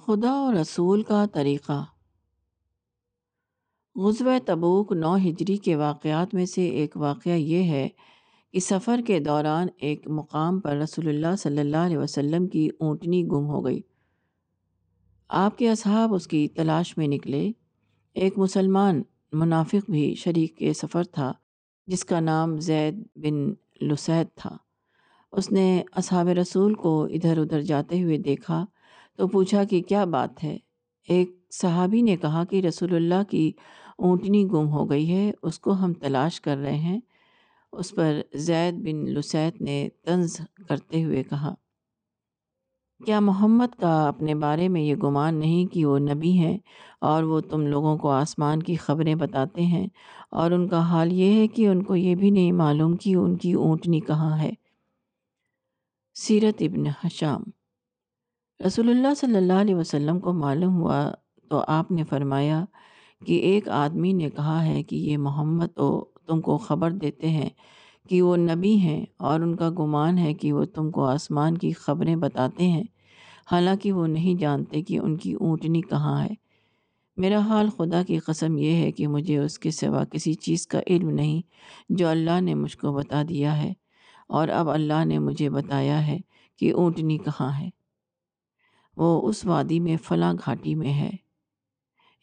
خدا 0.00 0.30
اور 0.30 0.54
رسول 0.54 1.02
کا 1.02 1.24
طریقہ۔ 1.32 1.84
غزوہ 3.96 4.38
تبوک 4.46 4.92
نو 4.92 5.16
ہجری 5.16 5.56
کے 5.56 5.76
واقعات 5.76 6.34
میں 6.34 6.46
سے 6.46 6.68
ایک 6.68 6.96
واقعہ 6.96 7.32
یہ 7.32 7.62
ہے 7.62 7.88
کہ 8.52 8.60
سفر 8.60 9.00
کے 9.06 9.20
دوران 9.20 9.66
ایک 9.76 10.08
مقام 10.08 10.60
پر 10.60 10.76
رسول 10.76 11.08
اللہ 11.08 11.36
صلی 11.38 11.58
اللہ 11.58 11.76
علیہ 11.76 11.98
وسلم 11.98 12.46
کی 12.46 12.68
اونٹنی 12.80 13.26
گم 13.26 13.46
ہو 13.46 13.64
گئی۔ 13.64 13.80
آپ 15.28 15.58
کے 15.58 15.70
اصحاب 15.70 16.14
اس 16.14 16.26
کی 16.26 16.48
تلاش 16.48 16.96
میں 16.96 17.08
نکلے۔ 17.08 17.50
ایک 18.14 18.38
مسلمان 18.38 19.02
منافق 19.32 19.90
بھی 19.90 20.14
شریک 20.14 20.56
کے 20.56 20.72
سفر 20.72 21.04
تھا، 21.04 21.32
جس 21.86 22.04
کا 22.04 22.20
نام 22.20 22.56
زید 22.56 22.94
بن 23.16 23.52
لسید 23.84 24.26
تھا۔ 24.34 24.56
اس 25.32 25.52
نے 25.52 25.82
اصحاب 25.92 26.28
رسول 26.28 26.74
کو 26.74 27.04
ادھر 27.04 27.38
ادھر 27.38 27.62
جاتے 27.62 28.02
ہوئے 28.02 28.18
دیکھا۔ 28.18 28.64
تو 29.18 29.28
پوچھا 29.28 29.64
کہ 29.64 29.82
کیا 29.82 30.04
بات 30.04 30.44
ہے؟ 30.44 30.58
ایک 31.08 31.30
صحابی 31.50 32.00
نے 32.02 32.16
کہا 32.16 32.44
کہ 32.44 32.60
رسول 32.60 32.94
اللہ 32.94 33.22
کی 33.30 33.52
اونٹنی 33.98 34.44
گم 34.44 34.68
ہو 34.68 34.90
گئی 34.90 35.10
ہے، 35.12 35.30
اس 35.42 35.58
کو 35.58 35.72
ہم 35.72 35.92
تلاش 35.92 36.40
کر 36.40 36.56
رہے 36.56 36.76
ہیں۔ 36.76 37.00
اس 37.72 37.90
پر 37.90 38.20
زید 38.34 38.74
بن 38.74 39.04
لسیت 39.04 39.60
نے 39.62 39.88
طنز 40.04 40.40
کرتے 40.68 41.04
ہوئے 41.04 41.22
کہا، 41.22 41.54
کیا 43.04 43.20
محمد 43.20 43.74
کا 43.80 44.08
اپنے 44.08 44.34
بارے 44.34 44.68
میں 44.68 44.82
یہ 44.82 44.94
گمان 44.94 45.34
نہیں 45.34 45.72
کہ 45.74 45.84
وہ 45.86 45.98
نبی 45.98 46.32
ہیں 46.38 46.58
اور 47.00 47.22
وہ 47.22 47.40
تم 47.40 47.66
لوگوں 47.66 47.96
کو 47.98 48.10
آسمان 48.10 48.62
کی 48.62 48.74
خبریں 48.76 49.14
بتاتے 49.14 49.62
ہیں؟ 49.62 49.86
اور 50.30 50.50
ان 50.50 50.68
کا 50.68 50.80
حال 50.80 51.12
یہ 51.12 51.32
ہے 51.32 51.48
کہ 51.48 51.66
ان 51.68 51.82
کو 51.82 51.96
یہ 51.96 52.14
بھی 52.14 52.30
نہیں 52.30 52.52
معلوم 52.52 52.96
کہ 52.96 53.14
ان 53.14 53.36
کی 53.36 53.52
اونٹنی 53.52 54.00
کہاں 54.00 54.38
ہے۔ 54.38 54.52
سیرت 56.16 56.62
ابن 56.62 56.86
حشام 57.04 57.42
رسول 58.66 58.88
اللہ 58.90 59.14
صلی 59.16 59.36
اللہ 59.36 59.60
علیہ 59.60 59.74
وسلم 59.74 60.18
کو 60.20 60.32
معلوم 60.32 60.76
ہوا 60.76 61.10
تو 61.50 61.62
آپ 61.68 61.90
نے 61.90 62.04
فرمایا 62.04 62.64
کہ 63.22 63.38
ایک 63.42 63.68
آدمی 63.68 64.12
نے 64.12 64.28
کہا 64.30 64.64
ہے 64.64 64.82
کہ 64.82 64.96
یہ 64.96 65.18
محمد 65.18 65.74
تو 65.76 65.88
تم 66.26 66.40
کو 66.40 66.56
خبر 66.58 66.90
دیتے 66.90 67.28
ہیں 67.28 67.48
کہ 68.10 68.20
وہ 68.22 68.36
نبی 68.36 68.74
ہیں 68.76 69.04
اور 69.18 69.40
ان 69.40 69.56
کا 69.56 69.70
گمان 69.70 70.18
ہے 70.18 70.34
کہ 70.34 70.52
وہ 70.52 70.64
تم 70.64 70.90
کو 70.90 71.04
آسمان 71.04 71.58
کی 71.58 71.72
خبریں 71.72 72.14
بتاتے 72.16 72.68
ہیں، 72.68 72.82
حالانکہ 73.50 73.92
وہ 73.92 74.06
نہیں 74.06 74.38
جانتے 74.40 74.82
کہ 74.82 74.98
ان 74.98 75.16
کی 75.16 75.32
اونٹنی 75.34 75.80
کہاں 75.80 76.22
ہے۔ 76.22 76.34
میرا 77.16 77.38
حال 77.38 77.68
خدا 77.76 78.02
کی 78.02 78.18
قسم 78.18 78.56
یہ 78.58 78.82
ہے 78.82 78.90
کہ 78.92 79.06
مجھے 79.08 79.38
اس 79.38 79.58
کے 79.58 79.70
سوا 79.72 80.04
کسی 80.04 80.34
چیز 80.36 80.66
کا 80.66 80.80
علم 80.86 81.10
نہیں 81.10 81.42
جو 81.90 82.08
اللہ 82.08 82.40
نے 82.40 82.54
مجھ 82.54 82.76
کو 82.76 82.92
بتا 82.92 83.22
دیا 83.28 83.62
ہے، 83.62 83.72
اور 84.28 84.48
اب 84.50 84.70
اللہ 84.70 85.04
نے 85.04 85.18
مجھے 85.18 85.50
بتایا 85.50 86.06
ہے 86.06 86.18
کہ 86.60 86.72
اونٹنی 86.72 87.18
کہاں 87.18 87.52
ہے۔ 87.60 87.68
وہ 88.96 89.28
اس 89.28 89.44
وادی 89.44 89.80
میں 89.80 89.96
فلاں 89.96 90.34
گھاٹی 90.44 90.74
میں 90.74 90.92
ہے۔ 90.92 91.10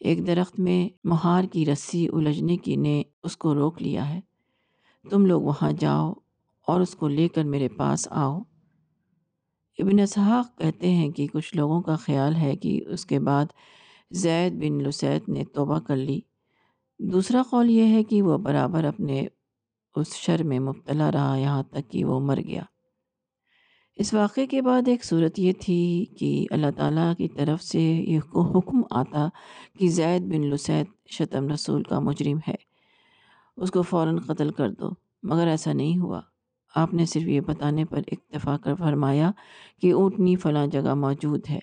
ایک 0.00 0.26
درخت 0.26 0.58
میں 0.58 0.88
مہار 1.04 1.44
کی 1.44 1.66
رسی 1.66 2.08
الجھنے 2.08 2.56
کی 2.56 2.76
نے 2.76 3.02
اس 3.22 3.36
کو 3.36 3.54
روک 3.54 3.82
لیا 3.82 4.08
ہے۔ 4.08 4.20
تم 5.10 5.26
لوگ 5.26 5.42
وہاں 5.42 5.72
جاؤ 5.72 6.12
اور 6.66 6.80
اس 6.80 6.90
کو 6.90 7.08
لے 7.08 7.28
کر 7.28 7.44
میرے 7.44 7.68
پاس 7.68 8.08
آؤ۔ 8.10 8.38
ابن 9.78 9.98
اسحاق 9.98 10.58
کہتے 10.58 10.90
ہیں 10.90 11.10
کہ 11.10 11.26
کچھ 11.26 11.56
لوگوں 11.56 11.82
کا 11.82 11.96
خیال 11.96 12.34
ہے 12.34 12.56
کہ 12.56 12.80
اس 12.86 13.06
کے 13.06 13.20
بعد 13.20 13.44
زید 14.10 14.52
بن 14.52 14.82
لسیت 14.82 15.28
نے 15.28 15.44
توبہ 15.44 15.78
کر 15.78 15.96
لی۔ 15.96 16.20
دوسرا 16.98 17.42
قول 17.50 17.70
یہ 17.70 17.86
ہے 17.86 18.04
کہ 18.04 18.22
وہ 18.22 18.38
برابر 18.38 18.84
اپنے 18.84 19.26
اس 19.96 20.14
شر 20.14 20.42
میں 20.42 20.58
مبتلا 20.58 21.12
رہا 21.12 21.36
یہاں 21.36 21.62
تک 21.62 21.90
کہ 21.90 22.04
وہ 22.04 22.20
مر 22.20 22.40
گیا۔ 22.40 22.62
اس 24.00 24.14
واقعے 24.14 24.46
کے 24.46 24.62
بعد 24.62 24.88
ایک 24.88 25.04
صورت 25.04 25.38
یہ 25.38 25.52
تھی 25.60 26.04
کہ 26.18 26.46
اللہ 26.50 26.66
تعالیٰ 26.76 27.14
کی 27.14 27.28
طرف 27.28 27.62
سے 27.62 27.80
یہ 27.80 28.18
حکم 28.36 28.82
آتا 28.90 29.28
کہ 29.78 29.88
زید 29.88 30.22
بن 30.22 30.40
لسید 30.40 30.86
شتم 31.06 31.48
رسول 31.48 31.82
کا 31.82 32.00
مجرم 32.00 32.38
ہے۔ 32.48 32.54
اس 33.56 33.70
کو 33.70 33.82
فوراً 33.82 34.18
قتل 34.18 34.50
کر 34.50 34.70
دو، 34.70 34.88
مگر 35.22 35.46
ایسا 35.46 35.72
نہیں 35.72 35.98
ہوا۔ 35.98 36.20
آپ 36.74 36.94
نے 36.94 37.06
صرف 37.06 37.22
یہ 37.22 37.40
بتانے 37.40 37.84
پر 37.84 38.00
اکتفا 38.12 38.56
کر 38.56 38.74
فرمایا 38.74 39.30
کہ 39.82 39.92
اونٹنی 39.92 40.36
فلاں 40.36 40.66
جگہ 40.66 40.94
موجود 40.94 41.40
ہے۔ 41.50 41.58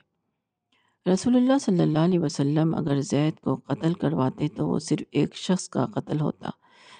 رسول 1.13 1.35
اللہ 1.35 1.57
صلی 1.61 1.79
اللہ 1.79 1.99
علیہ 1.99 2.19
وسلم 2.19 2.75
اگر 2.75 3.01
زید 3.01 3.39
کو 3.39 3.55
قتل 3.55 3.93
کرواتے 3.93 4.47
تو 4.47 4.67
وہ 4.67 4.79
صرف 4.79 5.03
ایک 5.11 5.35
شخص 5.35 5.69
کا 5.69 5.85
قتل 5.85 6.19
ہوتا، 6.19 6.49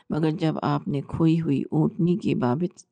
مگر 0.09 0.31
جب 0.31 0.55
آپ 0.61 0.87
نے 0.87 1.01
کھوئی 1.01 1.41
ہوئی 1.41 1.63
اونٹنی 1.71 2.17
کی 2.17 2.35
بابت 2.35 2.86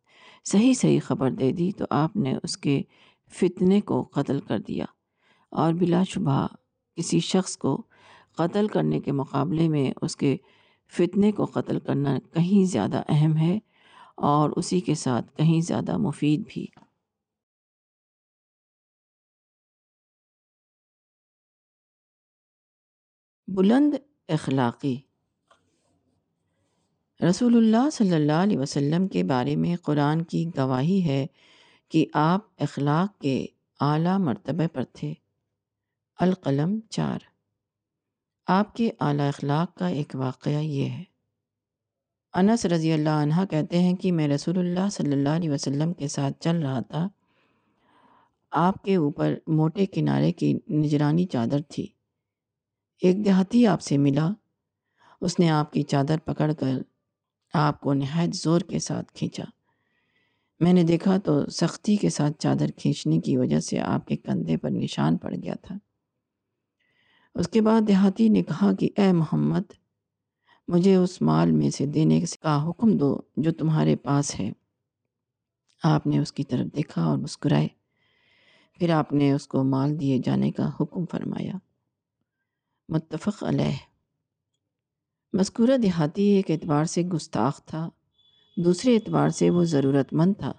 صحیح 0.45 0.73
صحیح 0.73 1.00
خبر 1.00 1.31
دے 1.31 1.51
دی 1.51 1.72
تو 1.72 1.85
آپ 1.89 2.16
نے 2.16 2.35
اس 2.44 2.57
کے 2.57 2.81
فتنے 3.28 3.81
کو 3.81 4.01
قتل 4.01 4.39
کر 4.39 4.59
دیا 4.59 4.85
اور 5.50 5.73
بلا 5.73 6.03
شبہ 6.03 6.47
کسی 6.95 7.19
شخص 7.19 7.57
کو 7.57 7.81
قتل 8.35 8.67
کرنے 8.67 9.00
کے 9.00 9.11
مقابلے 9.11 9.69
میں 9.69 9.91
اس 10.01 10.16
کے 10.16 10.38
فتنے 10.88 11.31
کو 11.31 11.45
قتل 11.45 11.79
کرنا 11.79 12.19
کہیں 12.33 12.66
زیادہ 12.66 13.01
اہم 13.07 13.38
ہے 13.38 13.59
اور 14.17 14.50
اسی 14.56 14.79
کے 14.79 14.95
ساتھ 14.95 15.38
کہیں 15.38 15.61
زیادہ 15.61 15.97
مفید 15.97 16.44
بھی۔ 16.47 16.67
بلند 23.47 23.94
اخلاقی 24.27 24.97
رسول 27.24 27.58
اللہ 27.58 27.90
صلی 27.90 28.14
اللہ 28.14 28.31
علیہ 28.31 28.58
وسلم 28.58 29.08
کے 29.08 29.24
بارے 29.24 29.56
میں 29.56 29.76
قرآن 29.84 30.24
کی 30.24 30.50
گواہی 30.58 31.06
ہے 31.06 31.28
کہ 31.90 32.06
آپ 32.14 32.42
اخلاق 32.59 33.22
کے 33.22 33.46
اعلیٰ 33.80 34.20
مرتبہ 34.20 34.68
پر 34.74 34.84
تھے۔ 34.94 35.14
القلم 36.20 36.80
چار۔ 36.90 37.20
آپ 38.48 38.75
کے 38.75 38.92
اعلیٰ 39.00 39.28
اخلاق 39.28 39.75
کا 39.75 39.88
ایک 39.88 40.16
واقعہ 40.16 40.52
یہ 40.52 40.90
ہے۔ 40.90 41.04
انس 42.34 42.66
رضی 42.66 42.94
اللہ 42.94 43.09
عنہ 43.09 43.46
کہتے 43.50 43.80
ہیں 43.80 43.96
کہ 43.96 44.12
میں 44.12 44.28
رسول 44.28 44.58
اللہ 44.58 44.90
صلی 44.92 45.12
اللہ 45.12 45.30
علیہ 45.30 45.50
وسلم 45.50 45.94
کے 45.94 46.08
ساتھ 46.08 46.34
چل 46.40 46.56
رہا 46.56 46.80
تھا۔ 46.80 47.08
آپ 48.52 48.84
کے 48.84 48.96
اوپر 48.96 49.34
موٹے 49.48 49.86
کنارے 49.86 50.31
کی 50.31 50.54
نجرانی 50.70 51.25
چادر 51.25 51.62
تھی۔ 51.62 51.88
ایک 53.02 53.25
دیہاتی 53.25 53.68
آپ 53.68 53.81
سے 53.81 53.98
ملا۔ 53.98 54.30
اس 55.22 55.40
نے 55.40 55.50
آپ 55.50 55.74
کی 55.74 55.84
چادر 55.84 56.18
پکڑ 56.25 56.54
کر 56.54 56.74
آپ 57.58 57.82
کو 57.82 57.94
نہایت 57.94 58.36
زور 58.36 58.62
کے 58.62 58.80
ساتھ 58.80 59.14
کھینچا۔ 59.14 59.44
میں 60.60 60.74
نے 60.74 60.84
دیکھا 60.84 61.18
تو 61.18 61.50
سختی 61.50 61.96
کے 61.96 62.10
ساتھ 62.10 62.34
چادر 62.40 62.68
کھینچنے 62.78 63.20
کی 63.20 63.38
وجہ 63.38 63.60
سے 63.60 63.80
آپ 63.80 64.08
کے 64.08 64.16
کندھے 64.16 64.58
پر 64.58 64.70
نشان 64.70 65.18
پڑ 65.18 65.36
گیا 65.44 65.54
تھا۔ 65.62 65.76
اس 67.36 67.48
کے 67.48 67.62
بعد 67.62 67.82
دیہاتی 67.88 68.30
نے 68.30 68.44
کہا 68.44 68.74
کہ، 68.74 68.90
اے 68.98 69.12
محمد، 69.12 69.62
مجھے 70.68 70.96
اس 70.96 71.22
مال 71.22 71.52
میں 71.52 71.70
سے 71.70 71.86
دینے 71.86 72.22
کا 72.40 72.70
حکم 72.70 72.98
دو 72.98 73.22
جو 73.38 73.52
تمہارے 73.52 73.96
پاس 73.96 74.40
ہے۔ 74.40 74.52
آپ 75.84 76.08
نے 76.08 76.20
اس 76.20 76.34
کی 76.34 76.44
طرف 76.44 76.76
دیکھا 76.76 77.04
اور 77.04 77.18
مسکرائے۔ 77.18 77.68
پھر 78.74 78.90
آپ 78.90 79.14
نے 79.14 79.32
اس 79.32 79.48
کو 79.48 79.64
مال 79.64 80.00
دیے 80.00 80.18
جانے 80.24 80.52
کا 80.52 80.70
حکم 80.80 81.06
فرمایا۔ 81.06 81.54
متفق 82.90 83.44
علیہ۔ 83.44 83.94
مذکورہ 85.38 85.78
دیہاتی 85.78 86.23
ایک 86.23 86.51
اعتبار 86.51 86.85
سے 86.85 87.01
گستاخ 87.01 87.62
تھا، 87.66 87.90
دوسرے 88.57 88.96
اعتبار 88.96 89.29
سے 89.29 89.50
وہ 89.50 89.63
ضرورت 89.63 90.13
مند 90.13 90.34
تھا۔ 90.40 90.53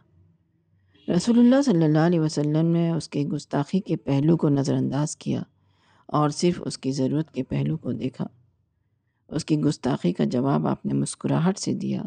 رسول 1.17 1.39
اللہ 1.39 1.63
صلی 1.63 1.85
اللہ 1.85 1.99
علیہ 1.99 2.21
وسلم 2.21 2.67
نے 2.67 2.91
اس 2.91 3.09
کے 3.09 3.21
گستاخی 3.21 3.81
کے 3.81 3.97
پہلو 3.97 4.37
کو 4.37 4.49
نظر 4.49 4.75
انداز 4.75 5.17
کیا 5.17 5.43
اور 6.07 6.31
صرف 6.31 6.63
اس 6.67 6.79
کی 6.79 6.93
ضرورت 6.93 7.31
کے 7.31 7.43
پہلو 7.43 7.77
کو 7.77 7.93
دیکھا۔ 7.93 8.27
اس 9.29 9.45
کی 9.45 9.61
گستاخی 9.61 10.13
کا 10.13 10.25
جواب 10.25 10.67
آپ 10.67 10.87
نے 10.87 10.95
مسکراہٹ 10.95 11.59
سے 11.59 11.73
دیا 11.73 12.03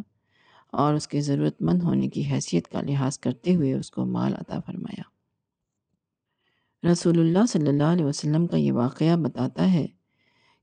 اور 0.72 0.94
اس 0.94 1.08
کے 1.08 1.22
ضرورت 1.22 1.62
مند 1.62 1.84
ہونے 1.84 2.10
کی 2.10 2.26
حیثیت 2.26 2.68
کا 2.68 2.82
لحاظ 2.82 3.20
کرتے 3.20 3.56
ہوئے 3.56 3.74
اس 3.74 3.92
کو 3.92 4.06
مال 4.06 4.34
عطا 4.34 4.60
فرمایا۔ 4.66 5.04
رسول 6.92 7.20
اللہ 7.20 7.46
صلی 7.50 7.68
اللہ 7.68 7.84
علیہ 7.84 8.06
وسلم 8.06 8.48
کا 8.48 8.58
یہ 8.58 8.72
واقعہ 8.72 9.16
بتاتا 9.16 9.74
ہے 9.74 9.88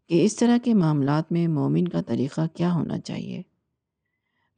کہ 0.08 0.24
اس 0.24 0.36
طرح 0.36 0.58
کے 0.64 0.74
معاملات 0.74 1.32
میں 1.32 1.48
مومن 1.48 1.88
کا 1.88 2.00
طریقہ 2.02 2.40
کیا 2.54 2.74
ہونا 2.74 2.98
چاہیے؟ 2.98 3.42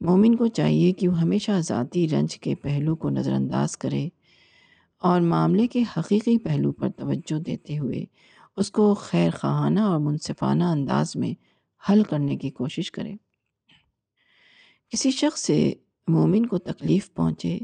مومن 0.01 0.35
کو 0.35 0.47
چاہیے 0.47 0.91
کہ 0.91 1.07
وہ 1.07 1.21
ہمیشہ 1.21 1.51
ذاتی 1.59 2.09
رنج 2.09 2.37
کے 2.37 2.55
پہلو 2.55 2.95
کو 2.95 3.09
نظر 3.09 3.33
انداز 3.33 3.77
کرے 3.77 4.09
اور 4.97 5.21
معاملے 5.21 5.67
کے 5.67 5.83
حقیقی 5.97 6.37
پہلو 6.37 6.71
پر 6.71 6.89
توجہ 6.89 7.39
دیتے 7.39 7.77
ہوئے 7.77 8.05
اس 8.57 8.71
کو 8.71 8.93
خیر 8.93 9.29
خواہانہ 9.31 9.79
اور 9.79 9.99
منصفانہ 9.99 10.63
انداز 10.63 11.15
میں 11.15 11.33
حل 11.91 12.03
کرنے 12.03 12.37
کی 12.37 12.49
کوشش 12.49 12.91
کرے۔ 12.91 13.13
کسی 14.89 15.11
شخص 15.11 15.41
سے 15.41 15.73
مومن 16.07 16.45
کو 16.45 16.57
تکلیف 16.57 17.13
پہنچے 17.13 17.59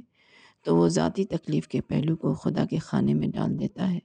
تو 0.63 0.75
وہ 0.75 0.87
ذاتی 0.87 1.25
تکلیف 1.25 1.67
کے 1.67 1.81
پہلو 1.81 2.15
کو 2.15 2.33
خدا 2.33 2.65
کے 2.65 2.77
خانے 2.77 3.13
میں 3.13 3.27
ڈال 3.27 3.59
دیتا 3.59 3.91
ہے۔ 3.91 3.99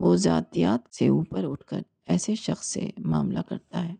وہ 0.00 0.16
ذاتیات 0.16 0.94
سے 0.94 1.08
اوپر 1.08 1.50
اٹھ 1.50 1.64
کر 1.64 1.80
ایسے 2.06 2.34
شخص 2.34 2.66
سے 2.66 2.90
معاملہ 2.98 3.38
کرتا 3.48 3.84
ہے۔ 3.84 3.94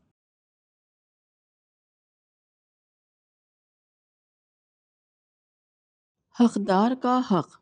حقدار 6.41 6.91
کا 7.03 7.20
حق۔ 7.31 7.61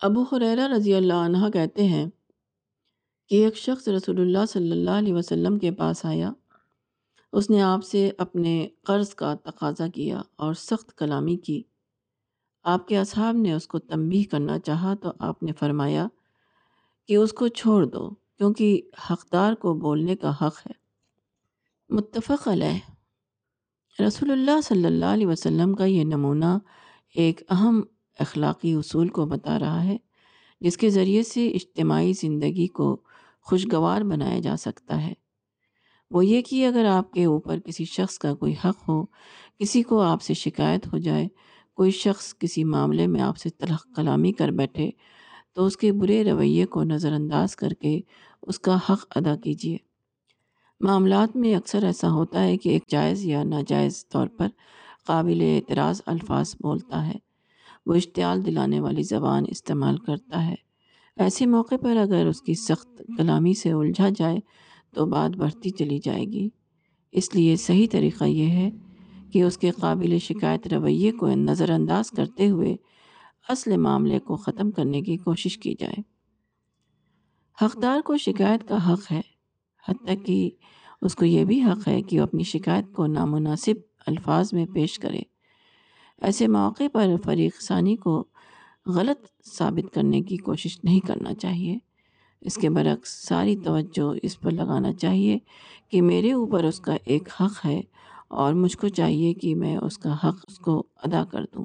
ابو 0.00 0.22
حریرہ 0.22 0.68
رضی 0.76 0.94
اللہ 0.94 1.12
عنہ 1.12 1.50
کہتے 1.50 1.82
ہیں 1.82 2.06
کہ 3.28 3.44
ایک 3.44 3.56
شخص 3.56 3.88
رسول 3.88 4.20
اللہ 4.20 4.46
صلی 4.48 4.70
اللہ 4.70 4.90
علیہ 4.90 5.14
وسلم 5.14 5.58
کے 5.58 5.70
پاس 5.70 6.04
آیا۔ 6.04 6.32
اس 7.32 7.50
نے 7.50 7.62
آپ 7.62 7.84
سے 7.84 8.10
اپنے 8.18 8.68
قرض 8.82 9.14
کا 9.14 9.34
تقاضا 9.34 9.88
کیا 9.88 10.22
اور 10.36 10.54
سخت 10.54 10.98
کلامی 10.98 11.36
کی۔ 11.36 11.62
آپ 12.62 12.88
کے 12.88 12.98
اصحاب 12.98 13.34
نے 13.34 13.52
اس 13.52 13.66
کو 13.66 13.78
تنبیہ 13.78 14.24
کرنا 14.30 14.58
چاہا 14.58 14.94
تو 14.94 15.12
آپ 15.18 15.42
نے 15.42 15.52
فرمایا 15.52 16.06
کہ 17.08 17.16
اس 17.16 17.32
کو 17.32 17.48
چھوڑ 17.48 17.86
دو، 17.86 18.10
کیونکہ 18.10 18.80
حقدار 19.10 19.52
کو 19.52 19.74
بولنے 19.74 20.16
کا 20.16 20.30
حق 20.30 20.66
ہے۔ 20.66 20.72
متفق 21.88 22.48
علیہ۔ 22.48 22.90
رسول 24.02 24.30
اللہ 24.30 24.60
صلی 24.60 24.84
اللہ 24.84 25.04
علیہ 25.04 25.26
وسلم 25.26 25.74
کا 25.74 25.84
یہ 25.84 26.04
نمونہ 26.04 26.58
ایک 27.14 27.42
اہم 27.50 27.80
اخلاقی 28.18 28.74
اصول 28.74 29.08
کو 29.08 29.26
بتا 29.26 29.58
رہا 29.58 29.84
ہے، 29.84 29.96
جس 30.60 30.76
کے 30.76 30.90
ذریعے 30.90 31.22
سے 31.22 31.48
اجتماعی 31.48 32.12
زندگی 32.12 32.66
کو 32.66 33.00
خوشگوار 33.40 34.02
بنایا 34.02 34.38
جا 34.38 34.56
سکتا 34.56 35.06
ہے۔ 35.06 35.12
وہ 36.10 36.26
یہ 36.26 36.42
کہ 36.42 36.66
اگر 36.66 36.84
آپ 36.84 37.12
کے 37.12 37.24
اوپر 37.24 37.58
کسی 37.58 37.84
شخص 37.84 38.18
کا 38.18 38.34
کوئی 38.34 38.54
حق 38.64 38.88
ہو، 38.88 39.04
کسی 39.58 39.82
کو 39.82 40.00
آپ 40.00 40.22
سے 40.22 40.34
شکایت 40.34 40.92
ہو 40.92 40.98
جائے، 40.98 41.28
کوئی 41.74 41.90
شخص 41.90 42.34
کسی 42.38 42.64
معاملے 42.64 43.06
میں 43.06 43.20
آپ 43.20 43.36
سے 43.36 43.50
تلخ 43.50 43.86
کلامی 43.96 44.32
کر 44.32 44.48
بیٹھے 44.48 44.90
تو 45.54 45.66
اس 45.66 45.76
کے 45.76 45.92
برے 45.92 46.24
رویے 46.24 46.66
کو 46.66 46.82
نظر 46.82 47.12
انداز 47.12 47.56
کر 47.56 47.72
کے 47.72 48.00
اس 48.42 48.60
کا 48.60 48.76
حق 48.76 49.06
ادا 49.16 49.36
کیجیے۔ 49.36 49.76
معاملات 50.80 51.36
میں 51.36 51.54
اکثر 51.54 51.84
ایسا 51.84 52.10
ہوتا 52.10 52.44
ہے 52.44 52.56
کہ 52.56 52.68
ایک 52.68 52.82
جائز 52.88 53.24
یا 53.24 53.42
ناجائز 53.42 54.08
طور 54.08 54.26
پر 54.26 54.48
قابل 55.06 55.40
اعتراض 55.40 56.02
الفاظ 56.06 56.54
بولتا 56.60 57.06
ہے۔ 57.06 57.18
وہ 57.86 57.94
اشتعال 57.94 58.46
دلانے 58.46 58.80
والی 58.80 59.02
زبان 59.02 59.44
استعمال 59.48 59.96
کرتا 59.98 60.46
ہے۔ 60.46 60.54
ایسے 61.16 61.46
موقع 61.46 61.74
پر 61.82 61.96
اگر 61.96 62.26
اس 62.26 62.42
کی 62.42 62.54
سخت 62.54 63.02
کلامی 63.16 63.54
سے 63.54 63.72
الجھا 63.72 64.08
جائے 64.16 64.36
تو 64.94 65.06
بات 65.06 65.30
بڑھتی 65.36 65.70
چلی 65.70 65.98
جائے 65.98 66.24
گی۔ 66.24 66.48
اس 67.12 67.34
لیے 67.34 67.56
صحیح 67.56 67.86
طریقہ 67.90 68.24
یہ 68.24 68.48
ہے 68.48 68.70
کہ 69.32 69.42
اس 69.42 69.58
کے 69.58 69.70
قابل 69.70 70.18
شکایت 70.18 70.66
رویے 70.66 71.12
کو 71.12 71.28
نظر 71.28 71.70
انداز 71.70 72.10
کرتے 72.10 72.48
ہوئے 72.48 72.76
اصل 73.48 73.76
معاملے 73.76 74.18
کو 74.18 74.36
ختم 74.36 74.70
کرنے 74.70 75.02
کی 75.02 75.16
کوشش 75.16 75.58
کی 75.58 75.74
جائے۔ 75.78 76.00
حقدار 77.64 78.00
کو 78.00 78.16
شکایت 78.16 78.68
کا 78.68 78.92
حق 78.92 79.12
ہے، 79.12 79.20
حتیٰ 79.88 80.14
کہ 80.26 80.50
اس 81.02 81.14
کو 81.14 81.24
یہ 81.24 81.44
بھی 81.44 81.62
حق 81.62 81.88
ہے 81.88 82.02
کہ 82.02 82.18
وہ 82.18 82.22
اپنی 82.22 82.42
شکایت 82.42 82.92
کو 82.92 83.06
نامناسب 83.06 83.74
الفاظ 84.06 84.52
میں 84.52 84.66
پیش 84.66 84.98
کرے۔ 84.98 85.20
ایسے 86.22 86.48
موقع 86.48 86.82
پر 86.92 87.06
فریق 87.24 87.62
ثانی 87.62 87.96
کو 87.96 88.24
غلط 88.86 89.46
ثابت 89.46 89.94
کرنے 89.94 90.22
کی 90.22 90.36
کوشش 90.36 90.84
نہیں 90.84 91.00
کرنا 91.00 91.34
چاہیے۔ 91.34 91.78
اس 92.40 92.54
کے 92.54 92.70
برعکس 92.70 93.26
ساری 93.28 93.56
توجہ 93.56 94.18
اس 94.22 94.40
پر 94.40 94.50
لگانا 94.50 94.92
چاہیے 94.92 95.38
کہ 95.88 96.02
میرے 96.02 96.32
اوپر 96.32 96.64
اس 96.64 96.80
کا 96.80 96.96
ایک 97.04 97.28
حق 97.40 97.66
ہے 97.66 97.80
اور 98.28 98.54
مجھ 98.54 98.76
کو 98.76 98.88
چاہیے 98.88 99.34
کہ 99.34 99.54
میں 99.54 99.76
اس 99.76 99.98
کا 99.98 100.14
حق 100.14 100.44
اس 100.48 100.58
کو 100.58 100.86
ادا 100.96 101.24
کر 101.24 101.44
دوں۔ 101.44 101.64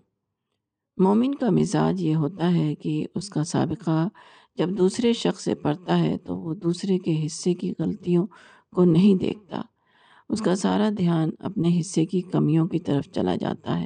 مومن 1.00 1.36
کا 1.36 1.50
مزاج 1.50 2.02
یہ 2.02 2.16
ہوتا 2.16 2.54
ہے 2.54 2.76
کہ 2.76 3.06
اس 3.16 3.30
کا 3.30 3.44
سابقہ 3.44 4.08
جب 4.58 4.70
دوسرے 4.70 5.14
شخص 5.14 5.44
سے 5.44 5.56
پڑھتا 5.56 6.00
ہے 6.00 6.18
تو 6.18 6.38
وہ 6.38 6.54
دوسرے 6.54 6.98
کے 6.98 7.26
حصے 7.26 7.54
کی 7.54 7.74
غلطیوں 7.80 8.28
کو 8.76 8.84
نہیں 8.84 9.20
دیکھتا۔ 9.20 9.62
اس 10.30 10.42
کا 10.42 10.56
سارا 10.56 10.90
دھیان 10.98 11.30
اپنے 11.40 11.80
حصے 11.80 12.06
کی 12.06 12.22
کمیوں 12.22 12.68
کی 12.68 12.80
طرف 12.80 13.12
چلا 13.12 13.36
جاتا 13.36 13.80
ہے۔ 13.80 13.86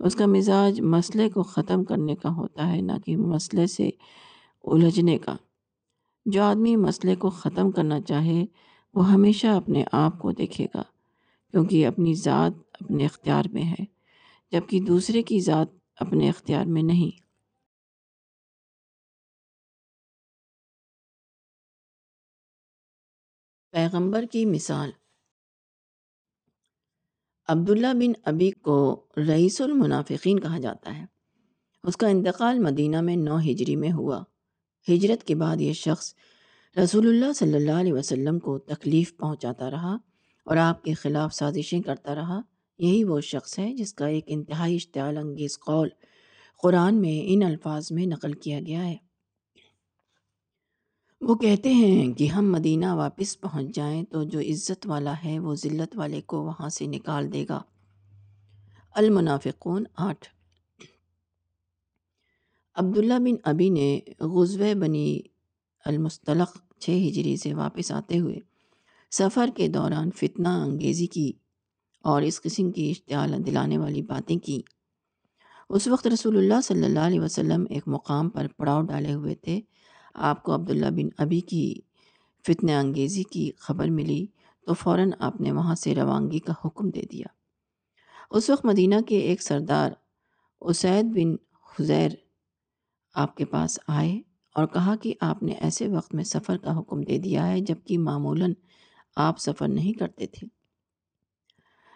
اس 0.00 0.14
کا 0.14 0.26
مزاج 0.26 0.80
مسئلے 0.80 1.28
کو 1.28 1.42
ختم 1.42 1.84
کرنے 1.84 2.14
کا 2.14 2.34
ہوتا 2.34 2.72
ہے، 2.72 2.80
نہ 2.80 2.92
کہ 3.06 3.16
مسئلے 3.16 3.66
سے 3.66 3.90
الجھنے 4.64 5.18
کا۔ 5.18 5.36
جو 6.26 6.42
آدمی 6.42 6.76
مسئلے 6.76 7.14
کو 7.14 7.30
ختم 7.30 7.70
کرنا 7.70 8.00
چاہے، 8.00 8.44
وہ 8.94 9.12
ہمیشہ 9.12 9.46
اپنے 9.46 9.84
آپ 9.92 10.18
کو 10.18 10.32
دیکھے 10.32 10.66
گا، 10.74 10.82
کیونکہ 11.50 11.86
اپنی 11.86 12.14
ذات 12.14 12.52
اپنے 12.80 13.04
اختیار 13.04 13.44
میں 13.52 13.62
ہے۔ 13.62 13.84
جبکہ 14.52 14.80
دوسرے 14.80 15.22
کی 15.22 15.40
ذات 15.40 15.77
اپنے 16.00 16.28
اختیار 16.28 16.64
میں 16.66 16.82
نہیں۔ 16.82 17.28
پیغمبر 23.70 24.24
کی 24.32 24.44
مثال۔ 24.44 24.90
عبداللہ 27.48 27.86
بن 27.94 28.12
ابی 28.24 28.50
کو 28.50 29.06
رئیس 29.16 29.60
المنافقین 29.60 30.40
کہا 30.40 30.58
جاتا 30.58 30.96
ہے۔ 30.96 31.04
اس 31.82 31.96
کا 31.96 32.08
انتقال 32.08 32.58
مدینہ 32.58 33.00
میں 33.00 33.16
نو 33.16 33.38
ہجری 33.38 33.76
میں 33.76 33.92
ہوا۔ 33.92 34.22
ہجرت 34.88 35.26
کے 35.26 35.34
بعد 35.34 35.60
یہ 35.60 35.72
شخص 35.72 36.14
رسول 36.84 37.06
اللہ 37.08 37.32
صلی 37.32 37.54
اللہ 37.54 37.80
علیہ 37.80 37.92
وسلم 37.92 38.38
کو 38.38 38.58
تکلیف 38.58 39.16
پہنچاتا 39.16 39.70
رہا 39.70 39.94
اور 40.44 40.56
آپ 40.56 40.84
کے 40.84 40.94
خلاف 40.94 41.34
سازشیں 41.34 41.82
کرتا 41.82 42.14
رہا۔ 42.14 42.57
یہی 42.78 43.04
وہ 43.04 43.20
شخص 43.20 43.58
ہے 43.58 43.74
جس 43.74 43.94
کا 43.94 44.06
ایک 44.06 44.24
انتہائی 44.26 44.74
اشتعال 44.74 45.16
انگیز 45.16 45.58
قول 45.58 45.88
قرآن 46.62 47.00
میں 47.00 47.22
ان 47.24 47.42
الفاظ 47.42 47.92
میں 47.92 48.06
نقل 48.06 48.32
کیا 48.32 48.60
گیا 48.66 48.86
ہے۔ 48.86 48.96
وہ 51.20 51.34
کہتے 51.34 51.72
ہیں 51.72 52.12
کہ 52.12 52.26
ہم 52.26 52.52
مدینہ 52.52 52.86
واپس 52.92 53.40
پہنچ 53.40 53.74
جائیں 53.74 54.04
تو 54.04 54.22
جو 54.22 54.40
عزت 54.40 54.86
والا 54.86 55.14
ہے 55.24 55.38
وہ 55.38 55.54
ذلت 55.54 55.98
والے 55.98 56.20
کو 56.20 56.44
وہاں 56.44 56.68
سے 56.68 56.86
نکال 56.86 57.32
دے 57.32 57.46
گا۔ 57.48 57.62
المنافقون 58.90 59.84
آٹھ۔ 59.96 60.28
عبداللہ 62.74 63.14
بن 63.18 63.36
ابی 63.44 63.68
نے 63.68 64.00
غزوہ 64.20 64.74
بنی 64.74 65.20
المستلق 65.84 66.80
چھ 66.80 66.90
ہجری 66.90 67.36
سے 67.36 67.54
واپس 67.54 67.92
آتے 67.92 68.18
ہوئے 68.18 68.38
سفر 69.10 69.48
کے 69.56 69.68
دوران 69.68 70.10
فتنہ 70.10 70.48
انگیزی 70.48 71.06
کی۔ 71.06 71.32
اور 72.00 72.22
اس 72.22 72.42
قسم 72.42 72.70
کی 72.70 72.90
اشتعال 72.90 73.46
دلانے 73.46 73.78
والی 73.78 74.02
باتیں 74.02 74.36
کی۔ 74.36 74.62
اس 75.68 75.88
وقت 75.88 76.06
رسول 76.06 76.36
اللہ 76.36 76.60
صلی 76.64 76.84
اللہ 76.84 76.98
علیہ 76.98 77.20
وسلم 77.20 77.64
ایک 77.70 77.82
مقام 77.86 78.30
پر 78.30 78.46
پڑاؤ 78.56 78.82
ڈالے 78.82 79.12
ہوئے 79.12 79.34
تھے۔ 79.34 79.60
آپ 80.14 80.42
کو 80.42 80.54
عبداللہ 80.54 80.90
بن 80.90 81.08
ابی 81.18 81.40
کی 81.40 81.74
فتنہ 82.46 82.72
انگیزی 82.72 83.22
کی 83.22 83.50
خبر 83.58 83.88
ملی 83.88 84.26
تو 84.66 84.74
فوراً 84.74 85.10
آپ 85.18 85.40
نے 85.40 85.52
وہاں 85.52 85.74
سے 85.74 85.94
روانگی 85.94 86.38
کا 86.38 86.52
حکم 86.64 86.90
دے 86.90 87.02
دیا۔ 87.12 87.26
اس 88.30 88.50
وقت 88.50 88.64
مدینہ 88.64 88.94
کے 89.06 89.18
ایک 89.18 89.42
سردار 89.42 89.92
اسید 90.60 91.04
بن 91.04 91.32
حزیر 91.78 92.08
آپ 93.14 93.36
کے 93.36 93.44
پاس 93.44 93.78
آئے 93.88 94.20
اور 94.54 94.66
کہا 94.66 94.96
کہ 94.96 95.14
آپ 95.20 95.42
نے 95.42 95.52
ایسے 95.52 95.88
وقت 95.88 96.14
میں 96.14 96.24
سفر 96.24 96.56
کا 96.56 96.78
حکم 96.78 97.00
دے 97.00 97.18
دیا 97.18 97.46
ہے 97.46 97.60
جبکہ 97.60 97.98
معمولاً 97.98 98.52
آپ 99.16 99.38
سفر 99.38 99.68
نہیں 99.68 99.92
کرتے 99.92 100.26
تھے۔ 100.26 100.57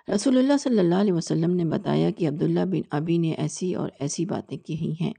رسول 0.09 0.38
اللہ 0.38 0.56
صلی 0.56 0.78
اللہ 0.78 0.94
علیہ 0.94 1.12
وسلم 1.12 1.50
نے 1.50 1.64
بتایا 1.64 2.11
کہ 2.11 2.28
عبداللہ 2.28 2.64
بن 2.64 2.80
ابی 2.90 3.18
نے 3.18 3.32
ایسی 3.32 3.75
اور 3.75 3.88
ایسی 3.99 4.26
باتیں 4.26 4.59
کی 4.59 4.94
ہیں۔ 5.00 5.12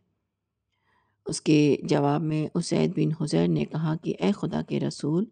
اس 1.26 1.42
کے 1.42 1.78
جواب 1.84 2.22
میں 2.22 2.48
اسید 2.54 2.92
بن 2.96 3.24
حزیر 3.24 3.48
نے 3.48 3.66
کہا 3.66 3.96
کہ 3.96 4.14
اے 4.20 4.32
خدا 4.32 4.62
کے 4.62 4.80
رسول، 4.80 5.26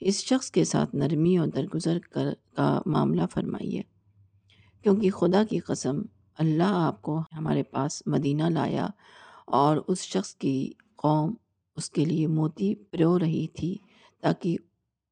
اس 0.00 0.24
شخص 0.24 0.50
کے 0.50 0.64
ساتھ 0.64 0.94
نرمی 0.94 1.36
اور 1.36 1.46
درگزر 1.46 1.98
کر 1.98 2.32
کا 2.56 2.82
معاملہ 2.86 3.22
فرمائیے، 3.30 3.82
کیونکہ 4.82 5.10
خدا 5.10 5.42
کی 5.50 5.58
قسم، 5.58 6.02
اللہ 6.38 6.72
آپ 6.72 7.02
کو 7.02 7.20
ہمارے 7.32 7.62
پاس 7.62 8.02
مدینہ 8.06 8.42
لایا 8.42 8.86
اور 9.46 9.76
اس 9.88 10.02
شخص 10.02 10.34
کی 10.34 10.72
قوم 10.96 11.34
اس 11.76 11.90
کے 11.90 12.04
لیے 12.04 12.26
موتی 12.26 12.74
پرو 12.74 13.18
رہی 13.18 13.46
تھی 13.48 13.78
تاکہ 14.20 14.56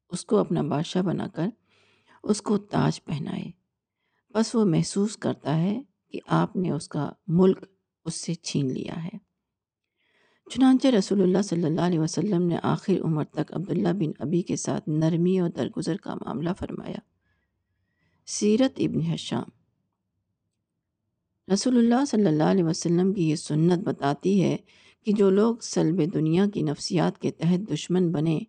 اس 0.09 0.25
کو 0.25 0.37
اپنا 0.37 0.61
بادشاہ 0.61 1.01
بنا 1.01 1.27
کر 1.27 1.47
اس 2.23 2.41
کو 2.41 2.57
تاج 2.57 3.03
پہنائے۔ 3.03 3.60
بس 4.33 4.55
وہ 4.55 4.65
محسوس 4.65 5.17
کرتا 5.17 5.57
ہے 5.57 5.81
کہ 6.11 6.19
آپ 6.27 6.55
نے 6.55 6.71
اس 6.71 6.87
کا 6.87 7.11
ملک 7.27 7.65
اس 8.05 8.15
سے 8.15 8.33
چھین 8.33 8.73
لیا 8.73 9.03
ہے۔ 9.03 9.31
چنانچہ 10.49 10.87
رسول 10.87 11.21
اللہ 11.21 11.41
صلی 11.41 11.63
اللہ 11.63 11.81
علیہ 11.81 11.99
وسلم 11.99 12.47
نے 12.47 12.57
آخر 12.63 13.01
عمر 13.01 13.23
تک 13.23 13.53
عبداللہ 13.53 13.93
بن 13.93 14.11
ابی 14.19 14.41
کے 14.41 14.55
ساتھ 14.55 14.89
نرمی 14.89 15.39
اور 15.39 15.49
درگزر 15.49 15.97
کا 15.97 16.15
معاملہ 16.15 16.49
فرمایا۔ 16.59 16.99
سیرت 18.25 18.71
ابن 18.77 19.01
حشام۔ 19.01 19.43
رسول 21.53 21.77
اللہ 21.77 22.05
صلی 22.05 22.25
اللہ 22.25 22.43
علیہ 22.43 22.63
وسلم 22.63 23.13
کی 23.13 23.29
یہ 23.29 23.35
سنت 23.35 23.83
بتاتی 23.83 24.43
ہے 24.43 24.57
کہ 25.05 25.11
جو 25.11 25.29
لوگ 25.29 25.55
سلب 25.61 26.13
دنیا 26.13 26.45
کی 26.53 26.61
نفسیات 26.61 27.21
کے 27.21 27.31
تحت 27.31 27.73
دشمن 27.73 28.11
بنے 28.11 28.39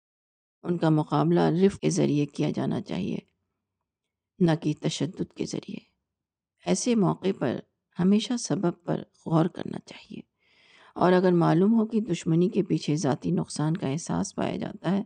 ان 0.63 0.79
کا 0.79 0.89
مقابلہ 0.89 1.41
رف 1.41 1.79
کے 1.79 1.91
ذریعے 1.91 2.27
کیا 2.27 2.51
جانا 2.55 2.83
چاہیے۔ 2.83 3.32
نہ 4.43 4.51
کہ 4.61 4.75
تشدد 4.81 5.37
کے 5.37 5.47
ذریعے۔ 5.47 5.79
ایسے 6.67 6.95
موقع 6.95 7.29
پر 7.39 7.61
ہمیشہ 7.99 8.37
سبب 8.37 8.85
پر 8.85 9.03
غور 9.27 9.47
کرنا 9.47 9.79
چاہیے۔ 9.79 10.21
اور 10.95 11.13
اگر 11.13 11.33
معلوم 11.33 11.81
ہو 11.81 11.87
کہ 11.87 12.01
دشمنی 12.01 12.49
کے 12.49 12.63
پیچھے 12.63 12.97
ذاتی 12.97 13.31
نقصان 13.31 13.77
کا 13.77 13.89
احساس 13.89 14.35
پایا 14.35 14.57
جاتا 14.57 14.91
ہے، 14.91 15.03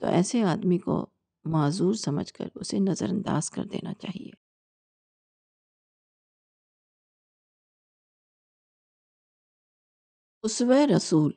تو 0.00 0.06
ایسے 0.06 0.42
آدمی 0.42 0.78
کو 0.78 1.10
معذور 1.44 1.94
سمجھ 1.94 2.32
کر 2.32 2.48
اسے 2.54 2.78
نظر 2.78 3.08
انداز 3.08 3.50
کر 3.50 3.64
دینا 3.64 3.94
چاہیے۔ 3.94 4.30
اسوہ 10.42 10.86
رسول۔ 10.96 11.32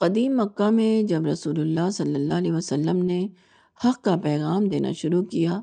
قدیم 0.00 0.36
مکہ 0.36 0.70
میں 0.70 1.02
جب 1.02 1.26
رسول 1.32 1.60
اللہ 1.60 1.90
صلی 1.90 2.14
اللہ 2.14 2.34
علیہ 2.34 2.52
وسلم 2.52 3.04
نے 3.04 3.28
حق 3.84 4.04
کا 4.04 4.16
پیغام 4.16 4.64
دینا 4.64 4.92
شروع 4.92 5.24
کیا 5.24 5.60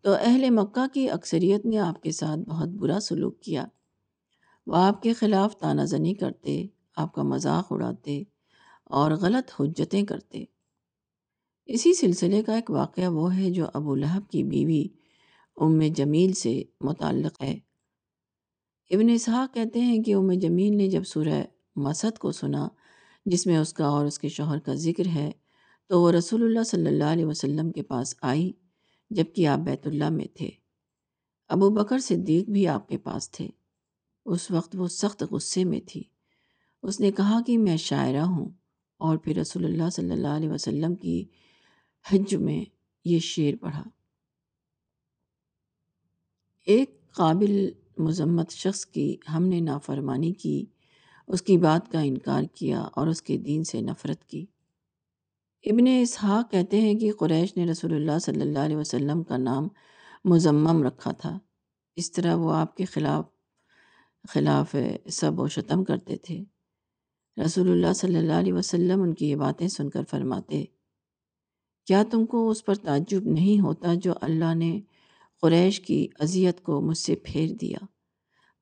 تو 0.00 0.12
اہل 0.12 0.50
مکہ 0.50 0.86
کی 0.94 1.10
اکثریت 1.10 1.66
نے 1.66 1.78
آپ 1.78 2.02
کے 2.02 2.10
ساتھ 2.10 2.40
بہت 2.40 2.68
برا 2.68 3.00
سلوک 3.00 3.40
کیا۔ 3.40 3.66
وہ 4.66 4.76
آپ 4.76 5.02
کے 5.02 5.12
خلاف 5.12 5.56
تانہ 5.56 5.82
زنی 5.82 6.14
کرتے، 6.14 6.66
آپ 6.96 7.14
کا 7.14 7.22
مذاق 7.22 7.66
اڑاتے 7.70 8.22
اور 8.84 9.10
غلط 9.10 9.60
حجتیں 9.60 10.02
کرتے۔ 10.02 10.44
اسی 11.66 11.94
سلسلے 11.94 12.42
کا 12.42 12.54
ایک 12.54 12.70
واقعہ 12.70 13.08
وہ 13.08 13.36
ہے 13.36 13.50
جو 13.50 13.66
ابو 13.74 13.94
لہب 13.94 14.30
کی 14.30 14.44
بیوی 14.44 14.86
ام 15.56 15.80
جمیل 15.94 16.32
سے 16.32 16.62
متعلق 16.80 17.42
ہے۔ 17.42 17.58
ابن 18.90 19.08
اسحاق 19.08 19.54
کہتے 19.54 19.80
ہیں 19.80 20.02
کہ 20.02 20.14
ام 20.14 20.32
جمیل 20.32 20.76
نے 20.76 20.88
جب 20.88 21.04
سورہ 21.04 21.42
مسد 21.76 22.18
کو 22.18 22.32
سنا، 22.32 22.68
جس 23.26 23.46
میں 23.46 23.58
اس 23.58 23.72
کا 23.72 23.86
اور 23.86 24.06
اس 24.06 24.18
کے 24.18 24.28
شوہر 24.28 24.58
کا 24.58 24.74
ذکر 24.74 25.06
ہے 25.06 25.30
تو 25.88 26.02
وہ 26.02 26.12
رسول 26.12 26.42
اللہ 26.42 26.62
صلی 26.62 26.86
اللہ 26.86 27.04
علیہ 27.04 27.24
وسلم 27.24 27.72
کے 27.72 27.82
پاس 27.82 28.14
آئی 28.22 28.52
جبکہ 29.10 29.46
آپ 29.46 29.58
بیت 29.58 29.86
اللہ 29.86 30.08
میں 30.08 30.26
تھے۔ 30.34 30.50
ابو 31.48 31.70
بکر 31.70 31.98
صدیق 31.98 32.48
بھی 32.48 32.68
آپ 32.68 32.88
کے 32.88 32.98
پاس 32.98 33.30
تھے۔ 33.30 33.48
اس 34.26 34.50
وقت 34.50 34.76
وہ 34.78 34.88
سخت 34.88 35.24
غصے 35.30 35.64
میں 35.64 35.80
تھی۔ 35.86 36.02
اس 36.82 37.00
نے 37.00 37.12
کہا 37.12 37.40
کہ 37.46 37.58
میں 37.58 37.76
شاعرہ 37.76 38.20
ہوں 38.20 38.48
اور 38.96 39.16
پھر 39.16 39.36
رسول 39.36 39.64
اللہ 39.64 39.90
صلی 39.90 40.10
اللہ 40.10 40.28
علیہ 40.28 40.48
وسلم 40.48 40.94
کی 40.94 41.24
حج 42.12 42.34
میں 42.34 42.64
یہ 43.04 43.18
شعر 43.18 43.56
پڑھا۔ 43.60 43.82
ایک 46.66 47.12
قابل 47.12 47.70
مذمت 47.98 48.50
شخص 48.50 48.86
کی 48.86 49.16
ہم 49.34 49.44
نے 49.44 49.60
نافرمانی 49.60 50.32
کی، 50.32 50.66
اس 51.26 51.42
کی 51.42 51.58
بات 51.58 51.92
کا 51.92 52.00
انکار 52.00 52.42
کیا 52.42 52.80
اور 52.80 53.06
اس 53.06 53.22
کے 53.22 53.36
دین 53.36 53.64
سے 53.64 53.80
نفرت 53.80 54.24
کی۔ 54.24 54.46
ابن 55.64 55.84
اسحاق 56.02 56.50
کہتے 56.50 56.80
ہیں 56.80 56.94
کہ 56.94 57.12
قریش 57.12 57.56
نے 57.56 57.66
رسول 57.66 57.92
اللہ 57.92 58.18
صلی 58.18 58.40
اللہ 58.40 58.58
علیہ 58.58 58.76
وسلم 58.76 59.22
کا 59.22 59.36
نام 59.36 59.68
مزمم 60.24 60.82
رکھا 60.82 61.12
تھا۔ 61.12 61.38
اس 61.96 62.12
طرح 62.12 62.34
وہ 62.34 62.52
آپ 62.52 62.76
کے 62.76 62.84
خلاف 62.84 63.24
خلاف 64.28 64.76
سب 65.10 65.40
و 65.40 65.48
شتم 65.48 65.84
کرتے 65.84 66.16
تھے۔ 66.16 66.44
رسول 67.44 67.70
اللہ 67.70 67.92
صلی 67.92 68.16
اللہ 68.16 68.32
علیہ 68.32 68.52
وسلم 68.52 69.02
ان 69.02 69.14
کی 69.14 69.30
یہ 69.30 69.36
باتیں 69.36 69.68
سن 69.68 69.90
کر 69.90 70.02
فرماتے، 70.10 70.64
کیا 71.86 72.02
تم 72.10 72.26
کو 72.26 72.50
اس 72.50 72.64
پر 72.64 72.74
تعجب 72.74 73.26
نہیں 73.26 73.60
ہوتا 73.60 73.94
جو 73.94 74.12
اللہ 74.20 74.54
نے 74.54 74.80
قریش 75.42 75.80
کی 75.80 76.08
اذیت 76.18 76.62
کو 76.62 76.80
مجھ 76.80 76.98
سے 76.98 77.14
پھیر 77.14 77.54
دیا؟ 77.54 77.78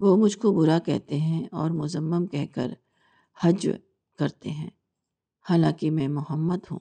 وہ 0.01 0.17
مجھ 0.17 0.39
کو 0.39 0.53
برا 0.53 0.79
کہتے 0.79 1.17
ہیں 1.17 1.45
اور 1.53 1.71
مزمم 1.71 2.27
کہہ 2.27 2.55
کر 2.55 2.73
حج 3.41 3.69
کرتے 4.19 4.51
ہیں۔ 4.51 4.71
حالانکہ 5.51 5.91
میں 5.91 6.09
محمد 6.09 6.59
ہوں۔ 6.71 6.79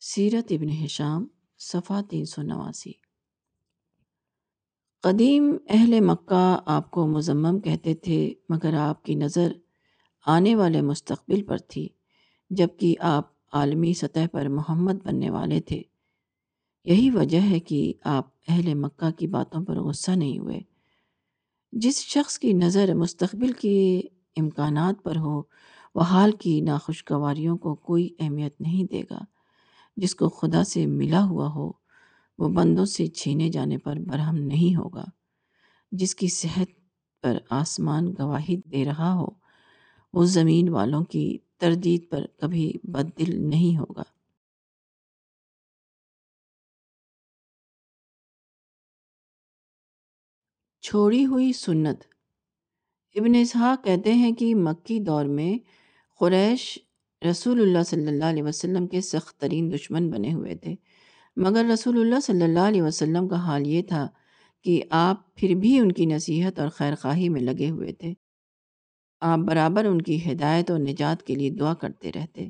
سیرت 0.00 0.52
ابن 0.52 0.68
حشام 0.68 1.26
صفحہ 1.58 2.02
تین 2.02 2.24
سو 2.24 2.42
نواسی۔ 2.42 2.92
قدیم 5.02 5.56
اہل 5.68 6.00
مکہ 6.00 6.58
آپ 6.66 6.90
کو 6.90 7.06
مزمم 7.06 7.60
کہتے 7.60 7.94
تھے، 7.94 8.34
مگر 8.48 8.74
آپ 8.74 9.04
کی 9.04 9.14
نظر 9.14 9.52
آنے 10.26 10.54
والے 10.54 10.80
مستقبل 10.80 11.42
پر 11.42 11.58
تھی 11.58 11.88
جبکہ 12.50 12.94
آپ 13.00 13.32
عالمی 13.52 13.94
سطح 13.94 14.26
پر 14.32 14.48
محمد 14.48 14.92
بننے 15.04 15.30
والے 15.30 15.60
تھے۔ 15.60 15.82
یہی 16.84 17.10
وجہ 17.10 17.40
ہے 17.40 17.60
کہ 17.60 17.92
آپ 18.04 18.26
اہل 18.48 18.74
مکہ 18.74 19.10
کی 19.10 19.26
باتوں 19.26 19.64
پر 19.64 19.80
غصہ 19.80 20.10
نہیں 20.10 20.38
ہوئے۔ 20.38 20.60
جس 21.72 22.00
شخص 22.00 22.38
کی 22.38 22.52
نظر 22.52 22.94
مستقبل 22.94 23.52
کے 23.52 24.00
امکانات 24.36 25.04
پر 25.04 25.16
ہو 25.16 25.42
وہ 25.94 26.02
حال 26.02 26.32
کی 26.32 26.60
ناخوشگواریوں 26.60 27.58
کو 27.58 27.74
کوئی 27.74 28.14
اہمیت 28.18 28.60
نہیں 28.60 28.84
دے 28.84 29.02
گا۔ 29.10 29.18
جس 29.96 30.14
کو 30.14 30.28
خدا 30.28 30.64
سے 30.64 30.86
ملا 30.86 31.24
ہوا 31.24 31.48
ہو، 31.48 31.72
وہ 32.38 32.48
بندوں 32.48 32.84
سے 32.84 33.06
چھینے 33.06 33.48
جانے 33.48 33.78
پر 33.78 33.96
برہم 33.96 34.34
نہیں 34.34 34.76
ہوگا۔ 34.76 35.04
جس 35.92 36.14
کی 36.14 36.28
صحت 36.28 36.66
پر 37.22 37.38
آسمان 37.50 38.14
گواہی 38.18 38.56
دے 38.56 38.84
رہا 38.84 39.14
ہو، 39.14 39.26
وہ 40.12 40.24
زمین 40.24 40.68
والوں 40.68 41.04
کی 41.04 41.38
تردید 41.58 42.10
پر 42.10 42.26
کبھی 42.40 42.72
بد 42.84 43.18
دل 43.18 43.48
نہیں 43.48 43.78
ہوگا۔ 43.78 44.02
چھوڑی 50.80 51.26
ہوئی 51.26 51.52
سنت۔ 51.52 52.00
ابن 53.14 53.32
اسحاق 53.40 53.84
کہتے 53.84 54.14
ہیں 54.14 54.32
کہ 54.32 54.54
مکی 54.54 54.98
دور 54.98 55.24
میں 55.24 55.83
قریش 56.20 56.78
رسول 57.30 57.60
اللہ 57.60 57.82
صلی 57.86 58.06
اللہ 58.06 58.24
علیہ 58.24 58.42
وسلم 58.42 58.86
کے 58.86 59.00
سخت 59.00 59.40
ترین 59.40 59.72
دشمن 59.72 60.10
بنے 60.10 60.34
ہوئے 60.34 60.54
تھے۔ 60.54 60.74
مگر 61.36 61.64
رسول 61.72 62.00
اللہ 62.00 62.20
صلی 62.20 62.42
اللہ 62.42 62.58
علیہ 62.58 62.82
وسلم 62.82 63.28
کا 63.28 63.36
حال 63.36 63.66
یہ 63.66 63.82
تھا 63.82 64.08
کہ 64.64 64.82
آپ 64.90 65.34
پھر 65.34 65.54
بھی 65.54 65.78
ان 65.78 65.92
کی 65.92 66.06
نصیحت 66.06 66.58
اور 66.58 66.68
خیر 66.68 66.94
خواہی 66.94 67.28
میں 67.28 67.40
لگے 67.40 67.70
ہوئے 67.70 67.92
تھے۔ 67.92 68.14
آپ 69.20 69.38
برابر 69.38 69.84
ان 69.84 70.02
کی 70.02 70.32
ہدایت 70.32 70.70
اور 70.70 70.78
نجات 70.78 71.22
کے 71.22 71.34
لیے 71.34 71.50
دعا 71.50 71.74
کرتے 71.74 72.12
رہتے۔ 72.14 72.48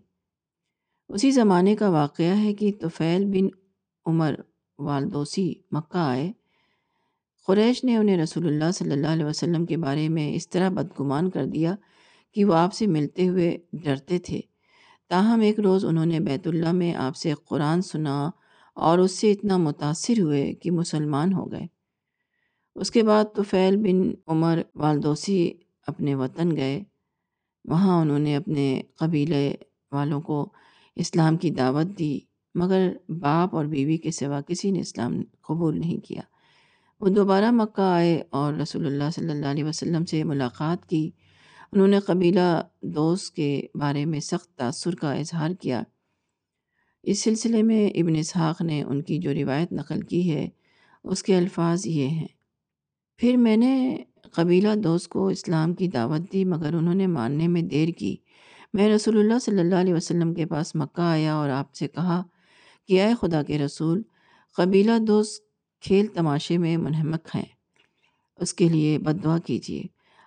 اسی 1.08 1.30
زمانے 1.30 1.76
کا 1.76 1.88
واقعہ 1.88 2.36
ہے 2.36 2.54
کہ 2.54 2.72
توفیل 2.80 3.24
بن 3.24 3.48
عمر 4.06 4.34
والدوسی 4.78 5.54
مکہ 5.70 5.98
آئے۔ 5.98 6.32
قریش 7.46 7.84
نے 7.84 7.96
انہیں 7.96 8.16
رسول 8.16 8.46
اللہ 8.46 8.70
صلی 8.74 8.92
اللہ 8.92 9.06
علیہ 9.06 9.24
وسلم 9.24 9.66
کے 9.66 9.76
بارے 9.76 10.08
میں 10.08 10.34
اس 10.34 10.48
طرح 10.48 10.68
بدگمان 10.68 11.30
کر 11.30 11.46
دیا 11.46 11.74
کہ 12.34 12.44
وہ 12.44 12.54
آپ 12.54 12.74
سے 12.74 12.86
ملتے 12.86 13.28
ہوئے 13.28 13.58
ڈرتے 13.72 14.18
تھے۔ 14.18 14.40
تاہم، 15.08 15.40
ایک 15.40 15.60
روز 15.60 15.84
انہوں 15.84 16.06
نے 16.06 16.20
بیت 16.20 16.46
اللہ 16.46 16.72
میں 16.72 16.94
آپ 16.94 17.16
سے 17.16 17.32
قرآن 17.44 17.82
سنا 17.82 18.30
اور 18.74 18.98
اس 18.98 19.18
سے 19.18 19.32
اتنا 19.32 19.56
متاثر 19.56 20.20
ہوئے 20.20 20.54
کہ 20.54 20.70
مسلمان 20.70 21.32
ہو 21.32 21.52
گئے۔ 21.52 21.66
اس 22.74 22.90
کے 22.90 23.02
بعد 23.02 23.24
تو 23.34 23.42
فیل 23.42 23.76
بن 23.76 24.10
عمر 24.26 24.62
والدوسی 24.74 25.52
اپنے 25.86 26.14
وطن 26.14 26.56
گئے۔ 26.56 26.82
وہاں 27.64 28.00
انہوں 28.00 28.18
نے 28.18 28.36
اپنے 28.36 28.82
قبیلے 28.96 29.54
والوں 29.92 30.20
کو 30.20 30.48
اسلام 30.96 31.36
کی 31.36 31.50
دعوت 31.50 31.98
دی، 31.98 32.20
مگر 32.54 32.92
باپ 33.08 33.56
اور 33.56 33.64
بیوی 33.64 33.96
کے 33.96 34.10
سوا 34.10 34.40
کسی 34.40 34.70
نے 34.70 34.80
اسلام 34.80 35.22
قبول 35.40 35.78
نہیں 35.80 35.98
کیا۔ 35.98 36.20
وہ 37.00 37.08
دوبارہ 37.08 37.50
مکہ 37.50 37.80
آئے 37.80 38.22
اور 38.30 38.54
رسول 38.54 38.86
اللہ 38.86 39.10
صلی 39.14 39.30
اللہ 39.30 39.46
علیہ 39.46 39.64
وسلم 39.64 40.04
سے 40.04 40.24
ملاقات 40.24 40.88
کی۔ 40.88 41.10
انہوں 41.74 41.88
نے 41.88 42.00
قبیلہ 42.00 42.62
دوست 42.82 43.34
کے 43.34 43.66
بارے 43.74 44.04
میں 44.04 44.20
سخت 44.20 44.58
تاثر 44.58 44.94
کا 44.94 45.12
اظہار 45.12 45.50
کیا۔ 45.50 45.82
اس 47.02 47.22
سلسلے 47.22 47.62
میں 47.62 47.90
ابن 47.90 48.16
اسحاق 48.16 48.62
نے 48.62 48.82
ان 48.82 49.02
کی 49.02 49.18
جو 49.18 49.34
روایت 49.34 49.72
نقل 49.72 50.00
کی 50.00 50.32
ہے، 50.32 50.48
اس 51.04 51.22
کے 51.22 51.36
الفاظ 51.36 51.86
یہ 51.86 52.08
ہیں۔ 52.08 52.26
پھر 53.16 53.36
میں 53.36 53.56
نے 53.56 54.02
قبیلہ 54.32 54.68
دوست 54.76 55.08
کو 55.08 55.28
اسلام 55.28 55.74
کی 55.74 55.88
دعوت 55.88 56.32
دی، 56.32 56.44
مگر 56.44 56.74
انہوں 56.74 56.94
نے 56.94 57.06
ماننے 57.06 57.48
میں 57.48 57.62
دیر 57.62 57.88
کی۔ 57.88 58.16
میں 58.74 58.88
رسول 58.88 59.18
اللہ 59.18 59.38
صلی 59.38 59.58
اللہ 59.58 59.74
علیہ 59.74 59.94
وسلم 59.94 60.34
کے 60.34 60.46
پاس 60.46 60.74
مکہ 60.74 61.00
آیا 61.00 61.34
اور 61.34 61.48
آپ 61.48 61.74
سے 61.74 61.88
کہا 61.88 62.22
کہ 62.88 63.02
اے 63.02 63.12
خدا 63.20 63.42
کے 63.42 63.58
رسول، 63.58 64.02
قبیلہ 64.56 64.98
دوست 64.98 65.42
کھیل 65.80 66.06
تماشے 66.06 66.58
میں 66.58 66.76
منہمک 66.76 67.28
ہیں، 67.34 67.44
اس 68.36 68.54
کے 68.54 68.68
لیے 68.68 68.98
بد 68.98 69.24
دعا 69.24 69.38
کیجیے۔ 69.38 69.82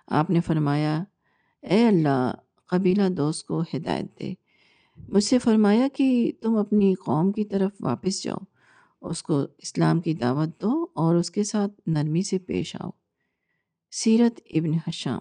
آپ 0.06 0.30
نے 0.30 0.40
فرمایا 0.40 1.04
اے 1.62 1.86
اللہ، 1.86 2.32
قبیلہ 2.66 3.08
دوست 3.16 3.46
کو 3.46 3.62
ہدایت 3.74 4.20
دے۔ 4.20 4.34
مجھ 5.08 5.24
سے 5.24 5.38
فرمایا 5.38 5.88
کہ 5.94 6.32
تم 6.42 6.56
اپنی 6.56 6.94
قوم 6.94 7.32
کی 7.32 7.44
طرف 7.44 7.70
واپس 7.80 8.22
جاؤ، 8.22 8.38
اس 9.00 9.22
کو 9.22 9.46
اسلام 9.58 10.00
کی 10.00 10.14
دعوت 10.14 10.62
دو 10.62 10.86
اور 10.94 11.14
اس 11.14 11.30
کے 11.30 11.44
ساتھ 11.44 11.80
نرمی 11.86 12.22
سے 12.22 12.38
پیش 12.38 12.76
آؤ۔ 12.80 12.90
سیرت 13.90 14.40
ابن 14.50 14.74
حشام۔ 14.88 15.20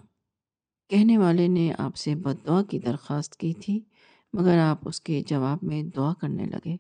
کہنے 0.88 1.18
والے 1.18 1.48
نے 1.48 1.74
آپ 1.78 1.96
سے 1.96 2.16
بد 2.16 2.48
دعا 2.48 2.64
کی 2.64 2.80
درخواست 2.80 3.38
کی 3.38 3.54
تھی، 3.54 3.82
مگر 4.34 4.58
آپ 4.58 4.88
اس 4.88 5.02
کے 5.02 5.22
جواب 5.28 5.58
میں 5.62 5.84
دعا 5.84 6.14
کرنے 6.14 6.46
لگے۔ 6.46 6.76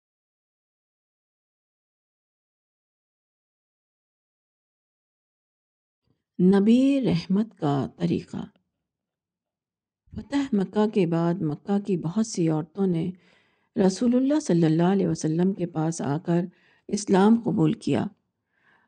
نبی 6.59 7.01
رحمت 7.01 7.59
کا 7.59 7.87
طریقہ۔ 7.97 8.56
فتح 10.17 10.55
مکہ 10.55 10.88
کے 10.93 11.05
بعد 11.05 11.33
مکہ 11.41 11.79
کی 11.79 11.97
بہت 11.97 12.27
سی 12.27 12.50
عورتوں 12.50 12.88
نے 12.88 13.12
رسول 13.88 14.15
اللہ 14.15 14.39
صلی 14.39 14.65
اللہ 14.65 14.83
علیہ 14.83 15.07
وسلم 15.07 15.53
کے 15.53 15.65
پاس 15.65 16.01
آ 16.01 16.17
کر 16.17 16.45
اسلام 16.88 17.41
قبول 17.43 17.74
کیا۔ 17.74 18.05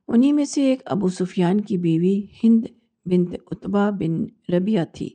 انہی 0.07 0.31
میں 0.31 0.45
سے 0.45 0.61
ایک 0.63 0.81
ابو 0.85 1.07
سفیان 1.09 1.61
کی 1.61 1.77
بیوی 1.77 2.21
ہند 2.43 2.65
بنت 3.05 3.35
اتبا 3.51 3.89
بن 3.89 4.25
ربیہ 4.53 4.79
تھی۔ 4.91 5.09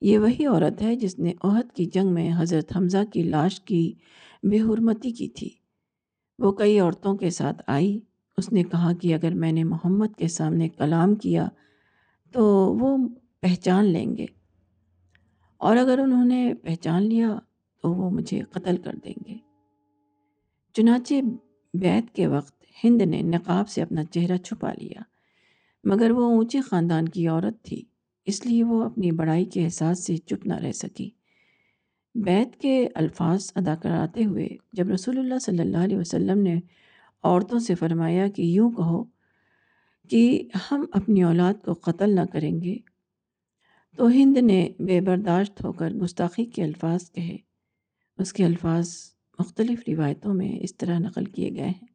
یہ 0.00 0.18
وہی 0.18 0.46
عورت 0.46 0.82
ہے 0.82 0.96
جس 0.96 1.18
نے 1.18 1.32
عہد 1.44 1.72
کی 1.72 1.84
جنگ 1.84 2.14
میں 2.14 2.30
حضرت 2.36 2.76
حمزہ 2.76 3.04
کی 3.12 3.22
لاش 3.22 3.60
کی 3.60 3.92
بے 4.42 4.60
حرمتی 4.60 5.10
کی 5.10 5.28
تھی۔ 5.28 5.50
وہ 6.38 6.52
کئی 6.52 6.80
عورتوں 6.80 7.16
کے 7.16 7.30
ساتھ 7.30 7.62
آئی۔ 7.66 8.00
اس 8.36 8.52
نے 8.52 8.62
کہا 8.62 8.92
کہ 8.92 9.14
اگر 9.14 9.34
میں 9.34 9.52
نے 9.52 9.64
محمد 9.64 10.16
کے 10.16 10.28
سامنے 10.28 10.68
کلام 10.68 11.14
کیا 11.14 11.48
تو 12.32 12.44
وہ 12.80 13.08
پہچان 13.40 13.84
لیں 13.84 14.16
گے۔ 14.16 14.26
اور 15.58 15.76
اگر 15.76 15.98
انہوں 15.98 16.24
نے 16.24 16.54
پہچان 16.62 17.02
لیا 17.02 17.38
تو 17.82 17.92
وہ 17.92 18.10
مجھے 18.10 18.40
قتل 18.40 18.76
کر 18.76 18.94
دیں 19.04 19.14
گے۔ 19.26 19.36
چنانچہ 20.72 21.14
بیت 21.74 22.14
کے 22.14 22.26
وقت 22.26 22.64
ہند 22.84 23.02
نے 23.02 23.22
نقاب 23.22 23.68
سے 23.68 23.82
اپنا 23.82 24.04
چہرہ 24.04 24.36
چھپا 24.36 24.72
لیا، 24.72 25.02
مگر 25.84 26.10
وہ 26.10 26.24
اونچے 26.24 26.60
خاندان 26.60 27.08
کی 27.08 27.28
عورت 27.28 27.62
تھی، 27.62 27.82
اس 28.24 28.46
لیے 28.46 28.64
وہ 28.64 28.84
اپنی 28.84 29.10
بڑائی 29.10 29.44
کے 29.44 29.64
احساس 29.64 30.06
سے 30.06 30.16
چپ 30.16 30.46
نہ 30.46 30.54
رہ 30.54 30.72
سکی۔ 30.72 31.10
بیت 32.14 32.56
کے 32.56 32.88
الفاظ 32.94 33.52
ادا 33.54 33.74
کراتے 33.74 34.24
ہوئے 34.24 34.48
جب 34.72 34.88
رسول 34.88 35.18
اللہ 35.18 35.38
صلی 35.38 35.58
اللہ 35.58 35.76
علیہ 35.76 35.98
وسلم 35.98 36.38
نے 36.38 36.60
عورتوں 37.22 37.58
سے 37.58 37.74
فرمایا 37.74 38.28
کہ 38.28 38.42
یوں 38.42 38.70
کہو 38.70 39.04
کہ 40.08 40.48
ہم 40.70 40.84
اپنی 40.92 41.22
اولاد 41.22 41.54
کو 41.64 41.72
قتل 41.72 42.14
نہ 42.14 42.20
کریں 42.32 42.60
گے 42.62 42.76
تو 43.96 44.08
ہند 44.08 44.36
نے 44.36 44.68
بے 44.78 45.00
برداشت 45.00 45.64
ہو 45.64 45.72
کر 45.72 45.90
گستاخی 45.90 46.44
کے 46.44 46.64
الفاظ 46.64 47.12
کہے۔ 47.12 47.36
اس 48.18 48.32
کے 48.32 48.44
الفاظ 48.44 48.90
مختلف 49.38 49.82
روایتوں 49.88 50.34
میں 50.34 50.58
اس 50.60 50.76
طرح 50.76 50.98
نقل 50.98 51.24
کیے 51.24 51.50
گئے 51.50 51.68
ہیں۔ 51.68 51.86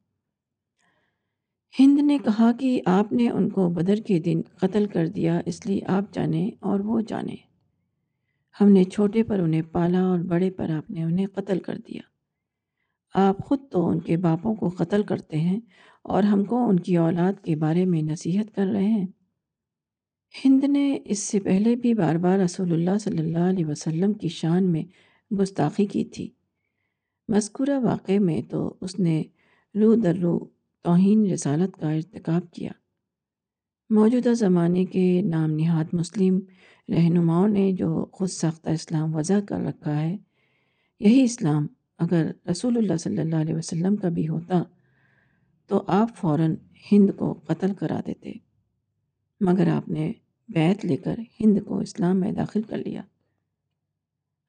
ہند 1.80 2.00
نے 2.00 2.18
کہا 2.18 2.52
کہ 2.52 2.82
آپ 2.86 3.14
نے 3.14 3.30
ان 3.30 3.50
کو 3.50 3.70
بدر 3.70 3.96
کے 3.96 4.20
دن 4.20 4.42
قتل 4.56 4.86
کر 4.86 5.08
دیا، 5.08 5.42
اس 5.46 5.66
لیے 5.66 5.82
آپ 5.88 6.14
جانیں 6.14 6.52
اور 6.60 6.80
وہ 6.80 7.02
جانیں۔ 7.02 7.36
ہم 8.62 8.70
نے 8.70 8.84
چھوٹے 8.84 9.24
پر 9.24 9.40
انہیں 9.40 9.62
پالا 9.62 10.02
اور 10.02 10.20
بڑے 10.20 10.50
پر 10.50 10.70
آپ 10.70 10.92
نے 10.92 11.04
انہیں 11.04 11.28
قتل 11.28 11.60
کر 11.60 11.78
دیا۔ 11.78 12.02
آپ 13.14 13.38
خود 13.38 13.60
تو 13.72 13.88
ان 13.88 14.00
کے 14.00 14.18
باپوں 14.18 14.56
کو 14.56 14.70
قتل 14.70 15.04
کرتے 15.04 15.38
ہیں 15.38 15.60
اور 16.02 16.24
ہم 16.24 16.44
کو 16.44 16.70
ان 16.70 16.80
کی 16.80 16.98
اولاد 16.98 17.34
کے 17.44 17.56
بارے 17.56 17.86
میں 17.86 18.02
نصیحت 18.02 18.56
کر 18.56 18.66
رہے 18.66 18.88
ہیں۔ 18.88 19.08
ہند 20.46 20.64
نے 20.64 21.00
اس 21.06 21.20
سے 21.20 21.40
پہلے 21.40 21.76
بھی 21.76 21.94
بار 21.94 22.16
بار 22.16 22.40
رسول 22.40 22.72
اللہ 22.72 22.98
صلی 22.98 23.18
اللہ 23.18 23.50
علیہ 23.50 23.66
وسلم 23.66 24.14
کی 24.14 24.28
شان 24.28 24.72
میں 24.72 24.84
گستاخی 25.34 25.86
کی 25.86 26.04
تھی۔ 26.06 26.30
مذکورہ 27.28 27.80
واقعے 27.84 28.20
میں 28.20 28.42
تو 28.42 28.74
اس 28.82 29.00
نے 29.00 29.24
رو 29.76 29.96
در 29.96 30.14
رو 30.14 30.48
توہین 30.82 31.32
رسالت 31.32 31.78
کا 31.78 31.92
ارتکاب 31.92 32.52
کیا۔ 32.52 32.72
موجودہ 33.90 34.34
زمانے 34.34 34.86
کے 34.86 35.22
نام 35.22 35.52
نہاد 35.52 35.86
مسلم 35.94 36.40
رہنماؤں 36.90 37.48
نے 37.48 37.72
جو 37.72 38.06
خود 38.12 38.30
ساختہ 38.30 38.70
اسلام 38.70 39.16
وضع 39.16 39.40
کر 39.40 39.60
رکھا 39.60 40.02
ہے، 40.02 40.18
یہی 41.00 41.24
اسلام 41.24 41.68
اگر 41.98 42.32
رسول 42.52 42.78
اللہ 42.78 42.98
صلی 42.98 43.18
اللہ 43.18 43.36
علیہ 43.36 43.56
وسلم 43.56 43.96
کا 43.96 44.10
بھی 44.10 44.28
ہوتا 44.28 44.64
تو 45.68 45.84
آپ 45.88 46.10
فوراً 46.18 46.56
ہند 46.92 47.10
کو 47.18 47.34
قتل 47.34 47.74
کرا 47.74 48.00
دیتے۔ 48.08 48.51
مگر 49.42 49.68
آپ 49.68 49.90
نے 49.90 50.14
بیت 50.50 50.86
لے 50.86 50.98
کر 50.98 51.16
ہند 51.40 51.58
کو 51.68 51.80
اسلام 51.80 52.20
میں 52.20 52.32
داخل 52.32 52.62
کر 52.62 52.78
لیا۔ 52.78 53.02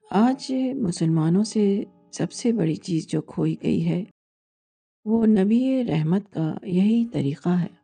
آج 0.09 0.53
مسلمانوں 0.75 1.43
سے 1.43 1.83
سب 2.11 2.31
سے 2.31 2.51
بڑی 2.51 2.75
چیز 2.75 3.07
جو 3.07 3.21
کھوئی 3.21 3.55
گئی 3.63 3.85
ہے، 3.85 4.03
وہ 5.05 5.25
نبی 5.25 5.83
رحمت 5.87 6.33
کا 6.33 6.53
یہی 6.63 7.05
طریقہ 7.05 7.49
ہے۔ 7.49 7.83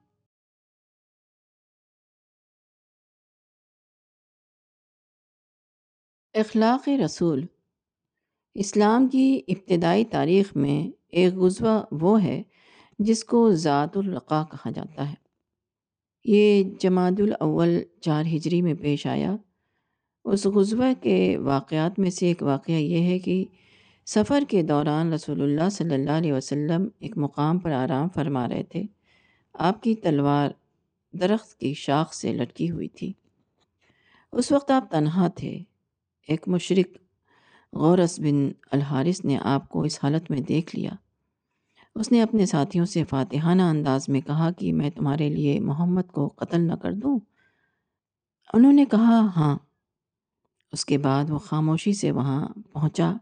اخلاق 6.33 6.89
رسول۔ 7.05 7.45
اسلام 8.53 9.07
کی 9.07 9.41
ابتدائی 9.47 10.05
تاریخ 10.05 10.55
میں 10.55 10.91
ایک 11.07 11.33
غزوہ 11.33 11.83
وہ 11.91 12.23
ہے 12.23 12.43
جس 12.99 13.23
کو 13.23 13.51
ذات 13.51 13.97
الرقا 13.97 14.43
کہا 14.51 14.71
جاتا 14.71 15.09
ہے۔ 15.09 15.28
یہ 16.23 16.63
جماعت 16.79 17.13
الاول 17.17 17.79
چار 18.01 18.23
ہجری 18.25 18.61
میں 18.61 18.73
پیش 18.73 19.07
آیا۔ 19.07 19.35
اس 20.25 20.45
غزوہ 20.45 21.03
کے 21.03 21.37
واقعات 21.37 21.99
میں 21.99 22.09
سے 22.09 22.27
ایک 22.27 22.43
واقعہ 22.43 22.73
یہ 22.73 23.03
ہے 23.03 23.19
کہ 23.19 23.45
سفر 24.05 24.43
کے 24.47 24.61
دوران 24.61 25.13
رسول 25.13 25.41
اللہ 25.41 25.69
صلی 25.69 25.93
اللہ 25.93 26.11
علیہ 26.11 26.33
وسلم 26.33 26.87
ایک 26.99 27.17
مقام 27.17 27.59
پر 27.59 27.71
آرام 27.71 28.07
فرما 28.09 28.49
رہے 28.49 28.63
تھے۔ 28.63 28.83
آپ 29.53 29.83
کی 29.83 29.95
تلوار 29.95 30.49
درخت 31.13 31.59
کی 31.59 31.73
شاخ 31.73 32.13
سے 32.13 32.33
لٹکی 32.33 32.69
ہوئی 32.71 32.87
تھی۔ 32.87 33.13
اس 34.31 34.51
وقت 34.51 34.71
آپ 34.71 34.91
تنہا 34.91 35.27
تھے۔ 35.27 35.59
ایک 36.27 36.47
مشرق 36.47 36.97
غورس 37.75 38.19
بن 38.19 38.51
الحارث 38.71 39.25
نے 39.25 39.37
آپ 39.41 39.69
کو 39.69 39.81
اس 39.81 39.99
حالت 40.03 40.31
میں 40.31 40.39
دیکھ 40.39 40.75
لیا۔ 40.75 40.91
اس 41.95 42.11
نے 42.11 42.21
اپنے 42.21 42.45
ساتھیوں 42.45 42.85
سے 42.85 43.03
فاتحانہ 43.03 43.61
انداز 43.61 44.09
میں 44.09 44.21
کہا 44.21 44.51
کہ 44.51 44.73
میں 44.73 44.89
تمہارے 44.89 45.29
لیے 45.29 45.59
محمد 45.59 46.11
کو 46.11 46.27
قتل 46.27 46.61
نہ 46.61 46.73
کر 46.73 46.93
دوں۔ 46.93 47.19
انہوں 48.53 48.73
نے 48.73 48.85
کہا 48.85 49.27
ہاں. 49.35 49.57
اس 50.71 50.85
کے 50.85 50.97
بعد 50.97 51.29
وہ 51.29 51.37
خاموشی 51.37 51.93
سے 51.93 52.11
وہاں 52.11 52.49
پہنچا، 52.73 53.13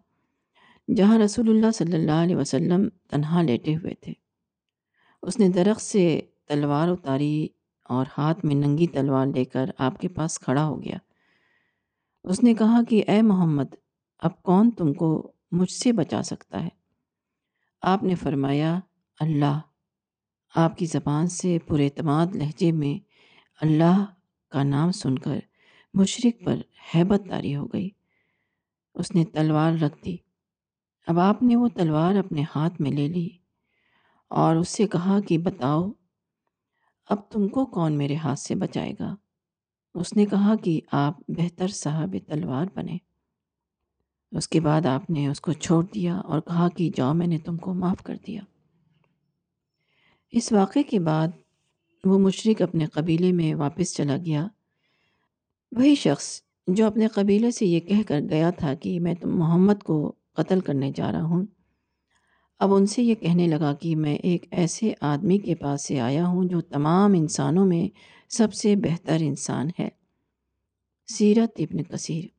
جہاں 0.95 1.19
رسول 1.19 1.49
اللہ 1.49 1.71
صلی 1.71 1.93
اللہ 1.93 2.11
علیہ 2.11 2.35
وسلم 2.35 2.89
تنہا 3.09 3.41
لیٹے 3.41 3.75
ہوئے 3.75 3.93
تھے۔ 3.93 4.13
اس 5.23 5.39
نے 5.39 5.49
درخت 5.49 5.81
سے 5.81 6.21
تلوار 6.47 6.87
اتاری 6.87 7.47
اور 7.83 8.05
ہاتھ 8.17 8.45
میں 8.45 8.55
ننگی 8.55 8.87
تلوار 8.87 9.25
لے 9.35 9.45
کر 9.45 9.69
آپ 9.77 9.99
کے 9.99 10.07
پاس 10.07 10.39
کھڑا 10.39 10.65
ہو 10.65 10.83
گیا۔ 10.83 10.97
اس 12.23 12.43
نے 12.43 12.53
کہا 12.53 12.81
کہ، 12.89 13.03
اے 13.07 13.21
محمد، 13.21 13.75
اب 14.19 14.43
کون 14.43 14.71
تم 14.71 14.93
کو 14.93 15.31
مجھ 15.51 15.71
سے 15.71 15.91
بچا 15.91 16.23
سکتا 16.23 16.63
ہے؟ 16.63 16.76
آپ 17.81 18.03
نے 18.03 18.15
فرمایا، 18.15 18.79
اللہ۔ 19.19 19.59
آپ 20.55 20.77
کی 20.77 20.85
زبان 20.85 21.27
سے 21.27 21.57
پر 21.67 21.79
اعتماد 21.79 22.27
لہجے 22.35 22.71
میں 22.71 23.05
اللہ 23.61 24.05
کا 24.49 24.63
نام 24.63 24.91
سن 24.91 25.19
کر 25.19 25.39
مشرق 25.93 26.45
پر 26.45 26.59
حیبت 26.95 27.21
داری 27.29 27.55
ہو 27.55 27.65
گئی۔ 27.65 27.89
اس 28.95 29.15
نے 29.15 29.25
تلوار 29.25 29.73
رکھ 29.73 30.05
دی۔ 30.05 30.15
اب 31.07 31.19
آپ 31.19 31.43
نے 31.43 31.55
وہ 31.55 31.67
تلوار 31.67 32.15
اپنے 32.15 32.43
ہاتھ 32.55 32.81
میں 32.81 32.91
لے 32.91 33.07
لی 33.07 33.29
اور 34.27 34.55
اس 34.55 34.69
سے 34.69 34.87
کہا 34.87 35.19
کہ 35.19 35.37
بتاؤ، 35.37 35.91
اب 37.09 37.29
تم 37.29 37.47
کو 37.47 37.65
کون 37.65 37.97
میرے 37.97 38.15
ہاتھ 38.15 38.39
سے 38.39 38.55
بچائے 38.55 38.93
گا؟ 38.99 39.15
اس 39.93 40.13
نے 40.13 40.25
کہا 40.25 40.55
کہ 40.55 40.81
آپ 40.91 41.19
بہتر 41.27 41.67
صاحب 41.67 42.15
تلوار 42.27 42.65
بنے 42.75 42.97
اس 44.31 44.47
کے 44.47 44.59
بعد 44.59 44.85
آپ 44.85 45.09
نے 45.09 45.27
اس 45.27 45.41
کو 45.41 45.53
چھوڑ 45.53 45.85
دیا 45.95 46.15
اور 46.15 46.39
کہا 46.39 46.69
کہ 46.69 46.91
جاؤ، 46.95 47.13
میں 47.13 47.27
نے 47.27 47.37
تم 47.37 47.57
کو 47.57 47.73
معاف 47.73 48.03
کر 48.03 48.17
دیا۔ 48.27 48.41
اس 50.31 50.51
واقعے 50.51 50.83
کے 50.83 50.99
بعد 50.99 51.27
وہ 52.03 52.19
مشرق 52.19 52.61
اپنے 52.61 52.85
قبیلے 52.85 53.31
میں 53.31 53.55
واپس 53.55 53.95
چلا 53.95 54.17
گیا۔ 54.25 54.47
وہی 55.71 55.95
شخص 55.95 56.41
جو 56.67 56.87
اپنے 56.87 57.07
قبیلے 57.07 57.51
سے 57.51 57.65
یہ 57.65 57.79
کہہ 57.79 58.03
کر 58.07 58.19
گیا 58.29 58.49
تھا 58.49 58.73
کہ 58.73 58.99
میں 58.99 59.13
تم 59.13 59.39
محمد 59.39 59.83
کو 59.83 60.11
قتل 60.33 60.59
کرنے 60.59 60.91
جا 60.95 61.11
رہا 61.11 61.23
ہوں۔ 61.23 61.45
اب 62.59 62.73
ان 62.73 62.85
سے 62.85 63.03
یہ 63.03 63.15
کہنے 63.15 63.47
لگا 63.47 63.73
کہ 63.73 63.95
میں 63.95 64.15
ایک 64.15 64.45
ایسے 64.51 64.93
آدمی 65.01 65.37
کے 65.37 65.55
پاس 65.55 65.87
سے 65.87 65.99
آیا 65.99 66.27
ہوں 66.27 66.45
جو 66.45 66.61
تمام 66.61 67.13
انسانوں 67.13 67.65
میں 67.65 67.97
سب 68.29 68.53
سے 68.53 68.75
بہتر 68.75 69.17
انسان 69.19 69.69
ہے۔ 69.79 69.89
سیرت 71.07 71.51
ابن 71.57 71.83
کثیر۔ 71.83 72.36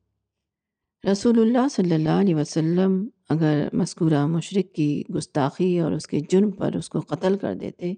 رسول 1.11 1.39
اللہ 1.39 1.67
صلی 1.71 1.93
اللہ 1.93 2.09
علیہ 2.09 2.35
وسلم 2.35 3.07
اگر 3.29 3.67
مذکورہ 3.73 4.27
مشرق 4.27 4.75
کی 4.75 5.03
گستاخی 5.15 5.79
اور 5.79 5.91
اس 5.91 6.07
کے 6.07 6.19
جرم 6.29 6.51
پر 6.51 6.75
اس 6.75 6.89
کو 6.89 6.99
قتل 6.99 7.37
کر 7.37 7.53
دیتے، 7.53 7.93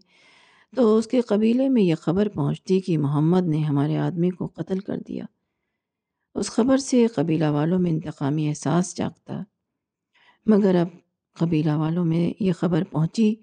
تو 0.76 0.98
اس 0.98 1.08
کے 1.08 1.22
قبیلے 1.22 1.70
میں 1.70 1.84
یہ 1.84 1.96
خبر 1.96 2.28
پہنچتی 2.28 2.80
کہ 2.80 2.98
محمد 2.98 3.48
نے 3.48 3.58
ہمارے 3.58 3.98
آدمی 3.98 4.30
کو 4.30 4.48
قتل 4.48 4.80
کر 4.80 4.98
دیا۔ 5.08 5.26
اس 6.36 6.50
خبر 6.50 6.78
سے 6.78 7.08
قبیلہ 7.08 7.50
والوں 7.50 7.80
میں 7.80 7.92
انتقامی 7.92 8.48
احساس 8.48 8.98
جاگتا۔ 8.98 9.44
مگر 10.46 10.76
اب 10.76 10.88
قبیلہ 11.40 11.72
والوں 11.72 12.06
میں 12.06 12.44
یہ 12.44 12.54
خبر 12.54 12.84
پہنچی 12.84 13.36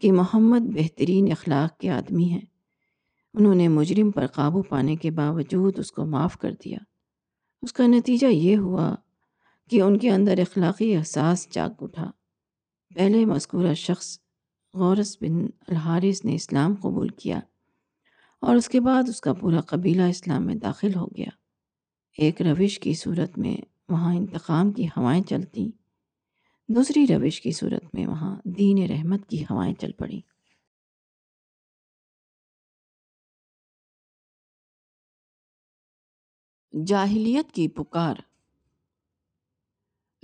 کہ 0.00 0.12
محمد 0.12 0.60
بہترین 0.60 1.30
اخلاق 1.30 1.78
کے 1.78 1.90
آدمی 1.90 2.24
ہیں۔ 2.24 2.44
انہوں 3.34 3.54
نے 3.54 3.68
مجرم 3.68 4.10
پر 4.10 4.26
قابو 4.26 4.62
پانے 4.62 4.96
کے 4.96 5.10
باوجود 5.10 5.78
اس 5.78 5.92
کو 5.92 6.06
معاف 6.06 6.38
کر 6.38 6.54
دیا۔ 6.64 6.78
اس 7.62 7.72
کا 7.72 7.86
نتیجہ 7.86 8.26
یہ 8.26 8.56
ہوا 8.56 8.94
کہ 9.70 9.82
ان 9.82 9.98
کے 9.98 10.10
اندر 10.10 10.38
اخلاقی 10.38 10.96
احساس 10.96 11.48
جاگ 11.50 11.70
اٹھا۔ 11.80 12.10
پہلے 12.94 13.24
مذکورہ 13.24 13.74
شخص 13.74 14.18
غورس 14.74 15.16
بن 15.20 15.46
الحارث 15.68 16.24
نے 16.24 16.34
اسلام 16.34 16.74
قبول 16.74 17.08
کیا 17.08 17.40
اور 18.40 18.56
اس 18.56 18.68
کے 18.68 18.80
بعد 18.80 19.02
اس 19.08 19.20
کا 19.20 19.32
پورا 19.32 19.60
قبیلہ 19.60 20.02
اسلام 20.02 20.46
میں 20.46 20.54
داخل 20.54 20.94
ہو 20.94 21.06
گیا۔ 21.06 21.28
ایک 22.18 22.42
روش 22.42 22.80
کی 22.80 22.94
صورت 22.94 23.38
میں 23.38 23.56
وہاں 23.88 24.16
انتقام 24.16 24.72
کی 24.72 24.86
ہوائیں 24.86 25.22
چلتیں۔ 25.22 25.68
دوسری 26.68 27.06
روش 27.06 27.40
کی 27.40 27.52
صورت 27.52 27.94
میں 27.94 28.06
وہاں 28.06 28.36
دین 28.44 28.90
رحمت 28.90 29.28
کی 29.28 29.42
ہوائیں 29.42 29.74
چل 29.74 29.92
پڑیں۔ 29.92 30.20
جاہلیت 36.72 37.52
کی 37.52 37.68
پکار۔ 37.68 38.14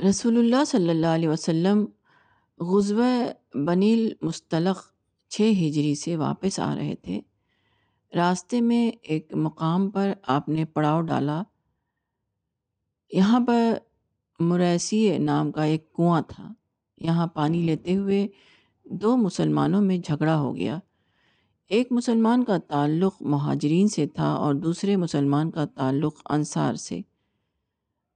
رسول 0.08 0.38
اللہ 0.38 0.64
صلی 0.64 0.90
اللہ 0.90 1.06
علیہ 1.06 1.28
وسلم 1.28 1.86
غزوہ 2.60 3.32
بنی 3.54 3.92
المستلق 3.92 4.92
چھ 5.28 5.40
ہجری 5.40 5.94
سے 5.94 6.16
واپس 6.16 6.60
آ 6.60 6.74
رہے 6.74 6.94
تھے۔ 6.94 7.20
راستے 8.14 8.60
میں 8.60 8.90
ایک 9.02 9.34
مقام 9.34 9.90
پر 9.90 10.12
آپ 10.22 10.48
نے 10.48 10.64
پڑاؤ 10.64 11.00
ڈالا۔ 11.00 11.42
یہاں 13.12 13.40
پر 13.46 13.74
مریسی 14.38 15.18
نام 15.18 15.52
کا 15.52 15.64
ایک 15.64 15.92
کنواں 15.92 16.22
تھا۔ 16.28 16.52
یہاں 16.98 17.26
پانی 17.26 17.62
لیتے 17.62 17.96
ہوئے 17.96 18.28
دو 18.84 19.16
مسلمانوں 19.16 19.82
میں 19.82 19.98
جھگڑا 19.98 20.38
ہو 20.38 20.56
گیا۔ 20.56 20.78
ایک 21.68 21.88
مسلمان 21.90 22.44
کا 22.44 22.58
تعلق 22.58 23.14
مہاجرین 23.20 23.88
سے 23.88 24.06
تھا 24.06 24.32
اور 24.32 24.54
دوسرے 24.54 24.96
مسلمان 24.96 25.50
کا 25.50 25.64
تعلق 25.64 26.14
انصار 26.24 26.74
سے۔ 26.74 27.00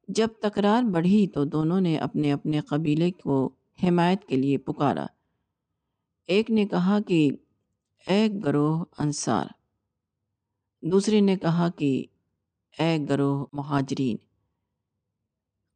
جب 0.09 0.29
تکرار 0.41 0.83
بڑھی 0.83 1.27
تو 1.27 1.45
دونوں 1.45 1.81
نے 1.81 1.99
اپنے 1.99 2.33
اپنے 2.33 2.61
قبیلے 2.61 3.11
کو 3.11 3.51
حمایت 3.83 4.25
کے 4.25 4.37
لیے 4.37 4.59
پکارا۔ 4.59 5.07
ایک 6.27 6.51
نے 6.51 6.67
کہا 6.67 6.99
کہ، 7.07 7.31
اے 8.07 8.29
گروہ 8.45 8.85
انصار 8.99 9.47
دوسرے 10.83 11.21
نے 11.21 11.37
کہا 11.37 11.69
کہ، 11.77 12.05
اے 12.79 12.99
گروہ 13.09 13.47
مہاجرین 13.53 14.17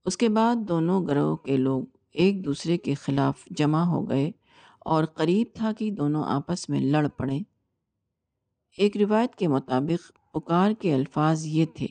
اس 0.05 0.17
کے 0.17 0.29
بعد 0.29 0.57
دونوں 0.57 1.07
گروہ 1.07 1.37
کے 1.37 1.57
لوگ 1.57 1.85
ایک 2.13 2.45
دوسرے 2.45 2.79
کے 2.79 2.95
خلاف 2.95 3.45
جمع 3.51 3.83
ہو 3.85 4.09
گئے 4.09 4.31
اور 4.81 5.05
قریب 5.05 5.47
تھا 5.55 5.73
کہ 5.73 5.91
دونوں 5.91 6.25
آپس 6.25 6.69
میں 6.69 6.81
لڑ 6.81 7.09
پڑیں 7.09 7.41
ایک 8.77 8.97
روایت 8.97 9.35
کے 9.35 9.49
مطابق 9.49 10.33
پکار 10.33 10.73
کے 10.73 10.95
الفاظ 10.95 11.47
یہ 11.47 11.67
تھے، 11.75 11.87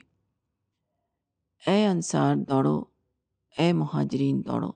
اے 1.67 1.85
انصار 1.85 2.35
دوڑو، 2.35 2.83
اے 3.57 3.73
مہاجرین 3.73 4.41
دوڑو۔ 4.47 4.71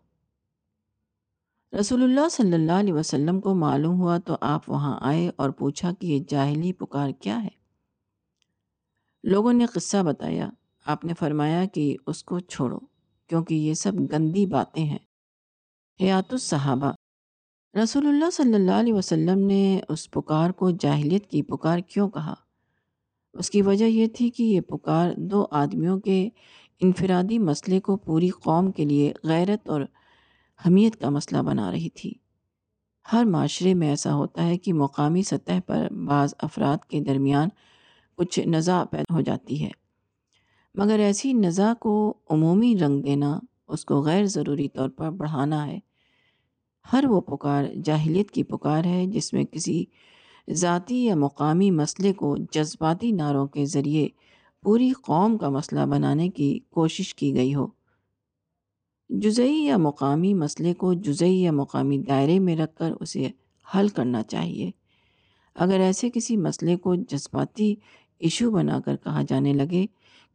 رسول 1.80 2.04
اللہ 2.04 2.30
صلی 2.30 2.54
اللہ 2.54 2.72
علیہ 2.72 2.93
وسلم 2.93 3.39
کو 3.39 3.56
معلوم 3.56 4.02
ہوا 4.02 4.17
تو 4.17 4.38
آپ 4.41 4.70
وہاں 4.70 4.98
آئے 5.02 5.32
اور 5.36 5.50
پوچھا 5.50 5.91
کہ 6.00 6.08
یہ 6.08 6.24
جاہلی 6.28 6.74
پکار 6.74 7.10
کیا 7.22 7.43
ہے۔ 7.43 7.50
لوگوں 9.24 9.54
نے 9.54 9.65
قصہ 9.65 10.04
بتایا، 10.04 10.50
آپ 10.86 11.06
نے 11.06 11.13
فرمایا 11.20 11.65
کہ 11.65 11.98
اس 12.08 12.24
کو 12.24 12.39
چھوڑو، 12.39 12.80
کیونکہ 13.28 13.56
یہ 13.56 13.74
سب 13.74 13.91
گندی 14.12 14.46
باتیں 14.46 14.86
ہیں۔ 14.86 15.00
حیات 16.02 16.32
الصحابہ 16.32 16.91
رسول 17.73 18.08
اللہ 18.08 18.30
صلی 18.30 18.53
اللہ 18.53 18.71
علیہ 18.71 18.93
وسلم 18.93 19.39
نے 19.39 19.80
اس 19.89 20.12
پکار 20.12 20.49
کو 20.49 20.69
جاہلیت 20.71 21.27
کی 21.27 21.41
پکار 21.41 21.80
کیوں 21.80 22.10
کہا؟ 22.10 22.34
اس 23.34 23.49
کی 23.49 23.62
وجہ 23.62 23.86
یہ 23.86 24.08
تھی 24.08 24.30
کہ 24.30 24.43
یہ 24.43 24.62
پکار 24.62 25.12
دو 25.17 25.45
آدمیوں 25.51 25.99
کے 25.99 26.30
انفرادی 26.80 27.39
مسئلے 27.39 27.80
کو 27.80 27.97
پوری 27.97 28.30
قوم 28.30 28.71
کے 28.71 28.86
لیے 28.86 29.13
غیرت 29.23 29.69
اور 29.69 29.82
حمیت 30.67 30.99
کا 30.99 31.10
مسئلہ 31.10 31.41
بنا 31.41 31.71
رہی 31.71 31.89
تھی۔ 31.89 32.13
ہر 33.13 33.25
معاشرے 33.25 33.73
میں 33.73 33.89
ایسا 33.89 34.13
ہوتا 34.13 34.45
ہے 34.45 34.58
کہ 34.58 34.73
مقامی 34.73 35.23
سطح 35.23 35.60
پر 35.65 35.88
بعض 36.08 36.34
افراد 36.38 36.86
کے 36.86 36.99
درمیان 36.99 37.49
کچھ 38.15 38.39
نزا 38.39 38.84
پیدا 38.91 39.15
ہو 39.15 39.21
جاتی 39.21 39.65
ہے۔ 39.65 39.71
مگر 40.75 40.99
ایسی 40.99 41.34
نزا 41.34 41.73
کو 41.80 42.13
عمومی 42.30 42.77
رنگ 42.77 43.01
دینا، 43.01 43.39
اس 43.67 43.86
کو 43.86 44.01
غیر 44.01 44.25
ضروری 44.25 44.69
طور 44.69 44.89
پر 44.89 45.10
بڑھانا 45.10 45.67
ہے۔ 45.67 45.80
ہر 46.93 47.04
وہ 47.08 47.21
پکار، 47.21 47.65
جاہلیت 47.84 48.32
کی 48.32 48.43
پکار 48.43 48.86
ہے 48.86 49.06
جس 49.08 49.34
میں 49.34 49.43
کسی 49.43 49.86
ذاتی 50.52 51.06
یا 51.06 51.15
مقامی 51.15 51.71
مسئلے 51.71 52.13
کو 52.13 52.36
جذباتی 52.52 53.12
نعروں 53.12 53.47
کے 53.47 53.65
ذریعے 53.65 54.08
پوری 54.63 54.91
قوم 54.91 55.38
کا 55.38 55.50
مسئلہ 55.50 55.86
بنانے 55.86 56.30
کی 56.30 56.60
کوشش 56.69 57.15
کی 57.15 57.36
گئی 57.36 57.56
ہو۔ 57.56 57.67
جزئی 59.10 59.63
یا 59.63 59.78
مقامی 59.78 60.34
مسئلے 60.34 60.73
کو 60.73 60.93
جزئی 60.93 61.41
یا 61.41 61.52
مقامی 61.52 61.97
دائرے 61.97 62.39
میں 62.39 62.56
رکھ 62.56 62.76
کر 62.76 62.91
اسے 63.00 63.28
حل 63.76 63.88
کرنا 63.88 64.23
چاہیے۔ 64.23 64.71
اگر 65.56 65.80
ایسے 65.80 66.10
کسی 66.10 66.38
مسئلے 66.38 66.76
کو 66.76 66.95
جذباتی 66.95 67.76
ایشو 68.19 68.52
بنا 68.52 68.80
کر 68.80 68.95
کہا 68.95 69.21
جانے 69.30 69.54
لگے 69.54 69.86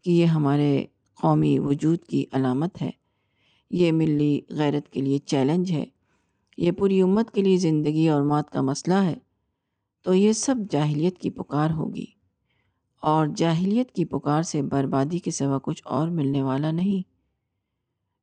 کہ 0.02 0.10
یہ 0.10 0.24
ہمارے 0.24 0.84
قومی 1.20 1.58
وجود 1.58 2.04
کی 2.04 2.24
علامت 2.32 2.82
ہے، 2.82 2.90
یہ 3.70 3.92
ملی 3.92 4.40
غیرت 4.50 4.88
کے 4.88 5.00
لیے 5.00 5.18
چیلنج 5.18 5.72
ہے 5.72 5.84
یہ 6.56 6.72
پوری 6.72 7.02
امت 7.02 7.30
کے 7.30 7.42
لیے 7.42 7.56
زندگی 7.56 8.08
اور 8.08 8.22
موت 8.22 8.50
کا 8.50 8.60
مسئلہ 8.60 8.94
ہے، 8.94 9.14
تو 10.02 10.14
یہ 10.14 10.32
سب 10.32 10.56
جاہلیت 10.70 11.18
کی 11.18 11.30
پکار 11.30 11.70
ہوگی۔ 11.70 12.04
اور 13.02 13.26
جاہلیت 13.36 13.92
کی 13.92 14.04
پکار 14.04 14.42
سے 14.42 14.62
بربادی 14.62 15.18
کے 15.18 15.30
سوا 15.30 15.58
کچھ 15.62 15.82
اور 15.84 16.08
ملنے 16.08 16.42
والا 16.42 16.70
نہیں۔ 16.70 17.12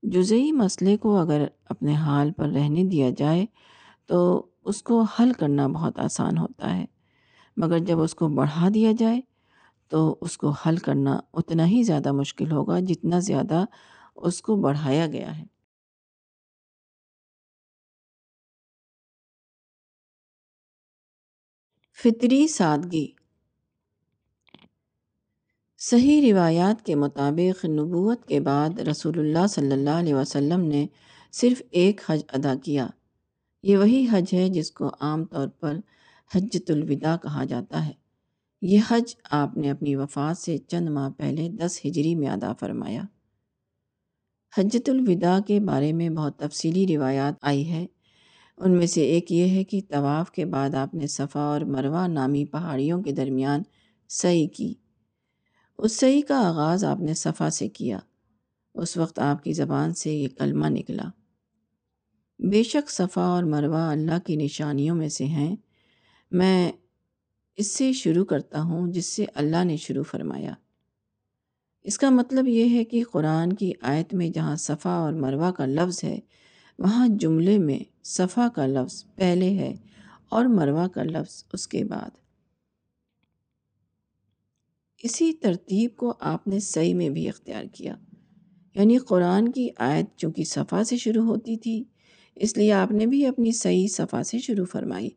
جزئی 0.04 0.52
مسئلے 0.52 0.98
کو 0.98 1.18
اگر 1.18 1.46
اپنے 1.66 1.94
حال 1.94 2.32
پر 2.32 2.50
رہنے 2.50 2.84
دیا 2.84 3.10
جائے، 3.18 3.46
تو 4.06 4.46
اس 4.66 4.84
کو 4.84 5.02
حل 5.02 5.34
کرنا 5.34 5.68
بہت 5.68 6.00
آسان 6.00 6.38
ہوتا 6.38 6.78
ہے۔ 6.78 6.86
مگر 7.58 7.80
جب 7.80 8.00
اس 8.00 8.16
کو 8.16 8.28
بڑھا 8.28 8.68
دیا 8.74 8.92
جائے، 8.98 9.22
تو 9.88 10.16
اس 10.22 10.38
کو 10.38 10.50
حل 10.50 10.78
کرنا 10.78 11.20
اتنا 11.34 11.68
ہی 11.68 11.84
زیادہ 11.84 12.12
مشکل 12.12 12.52
ہوگا 12.52 12.80
جتنا 12.80 13.20
زیادہ 13.20 13.66
اس 14.16 14.42
کو 14.42 14.56
بڑھایا 14.56 15.08
گیا 15.08 15.38
ہے۔ 15.38 15.59
فطری 22.04 22.48
سادگی۔ 22.48 23.08
صحیح 25.78 26.34
روایات 26.34 26.86
کے 26.86 26.96
مطابق 26.96 27.66
نبوت 27.66 28.26
کے 28.28 28.40
بعد 28.40 28.80
رسول 28.80 29.20
اللہ 29.20 29.48
صلی 29.48 29.72
اللہ 29.72 29.90
علیہ 29.90 30.14
وسلم 30.14 30.62
نے 30.62 30.88
صرف 31.32 31.62
ایک 31.72 32.02
حج 32.10 32.20
ادا 32.30 32.56
کیا۔ 32.64 32.88
یہ 33.64 33.78
وہی 33.78 34.08
حج 34.12 34.34
ہے 34.34 34.50
جس 34.50 34.72
کو 34.72 34.90
عام 35.00 35.26
طور 35.26 35.48
پر 35.48 35.78
حجت 36.36 36.72
الوداع 36.72 37.18
کہا 37.18 37.44
جاتا 37.44 37.86
ہے۔ 37.86 37.92
یہ 38.62 38.80
حج 38.88 39.16
آپ 39.32 39.58
نے 39.58 39.72
اپنی 39.72 39.96
وفات 39.96 40.38
سے 40.38 40.58
چند 40.58 40.90
ماہ 40.90 41.10
پہلے 41.10 41.50
دس 41.50 41.80
ہجری 41.86 42.16
میں 42.16 42.28
ادا 42.28 42.54
فرمایا۔ 42.54 43.02
حجت 44.58 44.90
الوداع 44.90 45.40
کے 45.40 45.60
بارے 45.60 45.94
میں 45.94 46.10
بہت 46.10 46.38
تفصیلی 46.38 46.98
روایات 46.98 47.34
آئی 47.42 47.72
ہے۔ 47.72 47.86
ان 48.60 48.78
میں 48.78 48.88
سے 48.88 49.02
ایک 49.02 49.32
یہ 49.32 49.50
ہے 49.50 49.64
کہ 49.64 49.82
طواف 49.90 50.32
کے 50.32 50.46
بعد 50.46 50.76
آپ 50.76 50.94
نے 50.94 51.08
صفا 51.08 51.40
اور 51.40 51.62
مروہ 51.62 52.08
نامی 52.08 52.46
پہاڑیوں 52.46 53.04
کے 53.04 53.12
درمیان 53.12 53.62
سعی 54.10 54.48
کی۔ 54.48 54.74
اس 55.78 56.00
صحیح 56.00 56.22
کا 56.28 56.48
آغاز 56.48 56.84
آپ 56.84 57.00
نے 57.00 57.14
صفا 57.14 57.50
سے 57.50 57.70
کیا۔ 57.70 58.00
اس 58.76 58.98
وقت 58.98 59.20
آپ 59.20 59.44
کی 59.44 59.54
زبان 59.54 59.94
سے 59.94 60.14
یہ 60.14 60.28
کلمہ 60.28 60.66
نکلا۔ 60.70 61.04
بے 62.40 62.64
شک 62.64 62.90
صفا 62.90 63.22
اور 63.22 63.44
مروہ 63.44 63.78
اللہ 63.78 64.20
کی 64.26 64.36
نشانیوں 64.36 64.96
میں 64.96 65.10
سے 65.10 65.26
ہیں۔ 65.26 65.56
میں 66.32 66.72
اس 67.56 67.72
سے 67.72 67.94
شروع 67.94 68.26
کرتا 68.26 68.62
ہوں 68.62 68.92
جس 68.92 69.06
سے 69.06 69.26
اللہ 69.36 69.64
نے 69.64 69.78
شروع 69.78 70.04
فرمایا۔ 70.04 70.54
اس 71.82 71.98
کا 71.98 72.10
مطلب 72.10 72.48
یہ 72.48 72.70
ہے 72.70 72.84
کہ 72.84 73.04
قرآن 73.12 73.54
کی 73.54 73.72
آیت 73.82 74.14
میں 74.14 74.30
جہاں 74.30 74.56
صفا 74.56 74.90
اور 74.90 75.14
مروہ 75.14 75.52
کا 75.52 75.66
لفظ 75.66 76.04
ہے 76.04 76.20
وہاں 76.80 77.08
جملے 77.08 77.58
میں 77.58 77.80
صفا 78.04 78.48
کا 78.56 78.66
لفظ 78.66 79.06
پہلے 79.16 79.50
ہے 79.50 79.74
اور 80.30 80.46
مروہ 80.46 80.88
کا 80.88 81.04
لفظ 81.04 81.44
اس 81.54 81.68
کے 81.68 81.84
بعد۔ 81.84 82.10
اسی 85.04 85.34
ترتیب 85.34 85.96
کو 85.96 86.14
آپ 86.20 86.48
نے 86.48 86.60
صحیح 86.60 86.94
میں 86.94 87.10
بھی 87.10 87.30
اختیار 87.30 87.64
کیا۔ 87.64 87.96
یعنی 88.76 88.98
قرآن 88.98 89.52
کی 89.52 89.70
آیت 89.78 90.06
چونکہ 90.18 90.44
صفا 90.44 90.84
سے 90.84 90.98
شروع 90.98 91.24
ہوتی 91.24 91.58
تھی، 91.58 91.84
اس 92.36 92.58
لیے 92.58 92.72
آپ 92.72 92.92
نے 92.92 93.06
بھی 93.06 93.26
اپنی 93.26 93.52
صحیح 93.52 93.88
صفا 93.88 94.24
سے 94.24 94.40
شروع 94.40 94.66
فرمائی۔ 94.66 95.10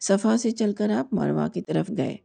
صفا 0.00 0.36
سے 0.36 0.50
چل 0.50 0.72
کر 0.72 0.90
آپ 0.90 1.14
مروہ 1.14 1.48
کی 1.48 1.60
طرف 1.62 1.90
گئے۔ 1.96 2.16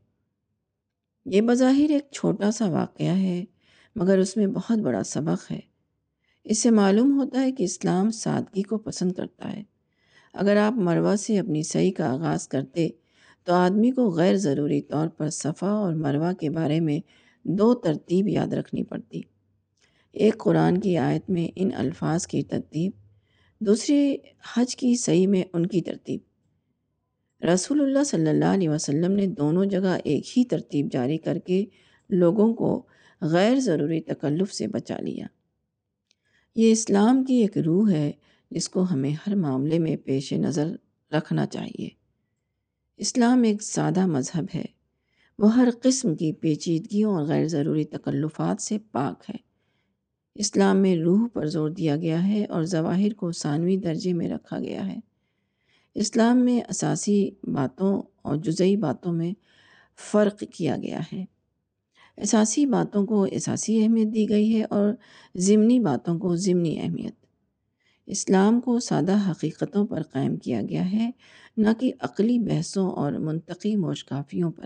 یہ 1.26 1.41
بظاہر 1.41 1.89
ایک 1.89 2.12
چھوٹا 2.12 2.52
سا 2.52 2.67
واقعہ 2.67 3.17
ہے، 3.17 3.46
مگر 3.96 4.17
اس 4.17 4.38
میں 4.38 4.48
بہت 4.48 4.78
بڑا 4.78 5.04
سبق 5.04 5.52
ہے۔ 5.52 5.70
اس 6.43 6.60
سے 6.60 6.69
معلوم 6.69 7.19
ہوتا 7.19 7.41
ہے 7.41 7.51
کہ 7.51 7.63
اسلام 7.63 8.12
سادگی 8.12 8.62
کو 8.62 8.77
پسند 8.77 9.12
کرتا 9.12 9.54
ہے۔ 9.54 9.63
اگر 10.34 10.58
آپ 10.58 10.73
مروہ 10.73 11.15
سے 11.15 11.39
اپنی 11.39 11.63
صحیح 11.63 11.91
کا 11.91 12.12
آغاز 12.12 12.47
کرتے 12.47 12.89
تو 13.43 13.54
آدمی 13.54 13.91
کو 13.91 14.10
غیر 14.10 14.36
ضروری 14.36 14.82
طور 14.82 15.08
پر 15.08 15.30
صفا 15.30 15.67
اور 15.67 15.93
مروہ 15.93 16.34
کے 16.34 16.49
بارے 16.49 16.80
میں 16.80 16.99
دو 17.43 17.73
ترتیب 17.73 18.27
یاد 18.27 18.54
رکھنی 18.54 18.84
پڑتی۔ 18.84 19.21
ایک 20.12 20.38
قرآن 20.38 20.77
کی 20.77 20.97
آیت 20.97 21.30
میں 21.30 21.47
ان 21.56 21.69
الفاظ 21.73 22.27
کی 22.27 22.43
ترتیب، 22.43 22.91
دوسری 23.60 24.17
حج 24.56 24.75
کی 24.75 24.95
صحیح 24.95 25.27
میں 25.27 25.43
ان 25.54 25.65
کی 25.65 25.82
ترتیب۔ 25.82 26.19
رسول 27.54 27.82
اللہ 27.82 28.04
صلی 28.04 28.30
اللہ 28.30 28.45
علیہ 28.45 28.69
وسلم 28.69 29.12
نے 29.12 29.27
دونوں 29.27 29.65
جگہ 29.65 29.97
ایک 30.04 30.38
ہی 30.38 30.45
ترتیب 30.45 30.91
جاری 30.91 31.17
کر 31.17 31.38
کے 31.38 31.65
لوگوں 32.10 32.54
کو 32.54 32.86
غیر 33.21 33.60
ضروری 33.60 34.01
تکلف 34.01 34.54
سے 34.54 34.67
بچا 34.67 34.97
لیا۔ 34.99 35.25
یہ 36.56 36.72
اسلام 36.72 37.24
کی 37.24 37.34
ایک 37.36 37.58
روح 37.58 37.92
ہے 37.92 38.12
جس 38.52 38.70
کو 38.70 38.84
ہمیں 38.92 39.12
ہر 39.28 39.36
معاملے 39.36 39.80
میں 39.80 39.98
پیش 39.98 40.34
نظر 40.34 40.68
رکھنا 41.12 41.46
چاہیے۔ 41.46 41.90
اسلام 42.98 43.44
ایک 43.44 43.64
سادہ 43.64 44.06
مذہب 44.06 44.46
ہے۔ 44.56 44.66
وہ 45.40 45.56
ہر 45.56 45.68
قسم 45.84 46.16
کی 46.16 46.34
پیچیدگیوں 46.34 47.14
اور 47.14 47.24
غیر 47.24 47.48
ضروری 47.48 47.84
تکلفات 47.84 48.62
سے 48.62 48.78
پاک 48.92 49.30
ہے۔ 49.30 49.36
اسلام 50.36 50.78
میں 50.78 50.96
روح 50.96 51.28
پر 51.34 51.46
زور 51.46 51.70
دیا 51.70 51.96
گیا 51.96 52.28
ہے 52.28 52.46
اور 52.46 52.64
ظواہر 52.64 53.14
کو 53.14 53.32
ثانوی 53.32 53.78
درجے 53.78 54.14
میں 54.14 54.30
رکھا 54.30 54.60
گیا 54.60 54.88
ہے۔ 54.88 55.00
اسلام 55.96 56.46
میں 56.46 56.62
اساسی 56.70 57.32
باتوں 57.44 58.02
اور 58.22 58.36
جزئی 58.36 58.76
باتوں 58.76 59.14
میں 59.14 59.32
فرق 60.12 60.44
کیا 60.54 60.78
گیا 60.78 61.00
ہے۔ 61.14 61.26
اساسی 62.17 62.65
باتوں 62.65 63.06
کو 63.06 63.24
اساسی 63.24 63.84
اہمیت 63.84 64.08
دی 64.15 64.30
گئی 64.30 64.60
ہے 64.60 64.63
اور 64.63 64.93
ضمنی 65.36 65.80
باتوں 65.80 66.19
کو 66.19 66.36
ضمنی 66.36 66.80
اہمیت۔ 66.80 67.15
اسلام 68.06 68.62
کو 68.62 68.80
سادہ 68.80 69.32
حقیقتوں 69.32 69.88
پر 69.88 70.04
قائم 70.04 70.38
کیا 70.38 70.62
گیا 70.62 70.91
ہے، 70.91 71.12
نہ 71.58 71.67
کہ 71.80 71.93
عقلی 72.00 72.39
بحثوں 72.39 72.91
اور 72.91 73.12
منطقی 73.12 73.76
موشقافیوں 73.76 74.52
پر۔ 74.52 74.65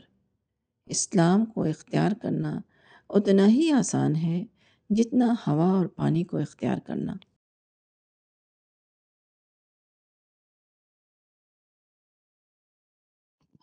اسلام 0.85 1.45
کو 1.45 1.63
اختیار 1.63 2.11
کرنا 2.21 2.61
اتنا 3.09 3.47
ہی 3.47 3.71
آسان 3.71 4.15
ہے 4.15 4.45
جتنا 4.89 5.33
ہوا 5.47 5.65
اور 5.65 5.85
پانی 5.85 6.23
کو 6.23 6.37
اختیار 6.37 6.77
کرنا۔ 6.77 7.13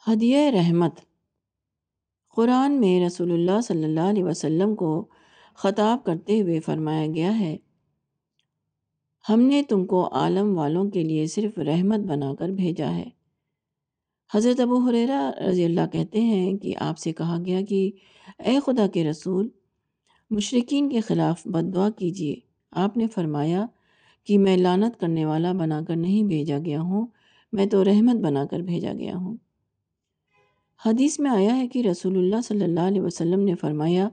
ہدیہ 0.08 0.36
رحمت 0.36 1.11
قرآن 2.36 2.80
میں 2.80 3.06
رسول 3.06 3.32
اللہ 3.32 3.60
صلی 3.60 3.84
اللہ 3.84 4.00
علیہ 4.00 4.24
وسلم 4.24 4.74
کو 4.74 5.06
خطاب 5.54 6.04
کرتے 6.04 6.40
ہوئے 6.40 6.60
فرمایا 6.60 7.06
گیا 7.06 7.38
ہے، 7.40 7.56
ہم 9.28 9.40
نے 9.40 9.62
تم 9.62 9.84
کو 9.86 10.08
عالم 10.12 10.56
والوں 10.58 10.90
کے 10.90 11.02
لیے 11.02 11.26
صرف 11.26 11.58
رحمت 11.58 12.00
بنا 12.00 12.34
کر 12.34 12.48
بھیجا 12.48 12.90
ہے۔ 12.96 13.08
حضرت 14.34 14.60
ابو 14.60 14.78
حریرہ 14.78 15.30
رضی 15.48 15.64
اللہ 15.64 15.86
کہتے 15.92 16.20
ہیں 16.20 16.56
کہ 16.56 16.74
آپ 16.80 16.98
سے 16.98 17.12
کہا 17.12 17.38
گیا 17.46 17.60
کہ 17.68 17.90
اے 18.38 18.58
خدا 18.66 18.86
کے 18.86 19.04
رسول 19.04 19.48
مشرقین 20.30 20.88
کے 20.88 21.00
خلاف 21.00 21.42
بد 21.46 21.74
دعا 21.74 21.90
کیجیے۔ 21.90 22.34
آپ 22.72 22.96
نے 22.96 23.06
فرمایا 23.06 23.66
کہ 24.24 24.38
میں 24.38 24.56
لانت 24.56 25.00
کرنے 25.00 25.24
والا 25.24 25.52
بنا 25.52 25.80
کر 25.88 25.96
نہیں 25.96 26.22
بھیجا 26.22 26.58
گیا 26.58 26.80
ہوں، 26.80 27.06
میں 27.52 27.66
تو 27.66 27.84
رحمت 27.84 28.16
بنا 28.16 28.44
کر 28.46 28.60
بھیجا 28.60 28.92
گیا 28.92 29.16
ہوں۔ 29.16 29.36
حدیث 30.86 31.20
میں 31.20 31.30
آیا 31.30 31.56
ہے 31.56 31.68
کہ 31.68 31.78
رسول 31.78 32.16
اللہ 32.16 32.40
صلی 32.44 32.64
اللہ 32.64 32.80
علیہ 32.80 33.00
وسلم 33.00 33.40
نے 33.40 33.54
فرمایا 33.54 34.08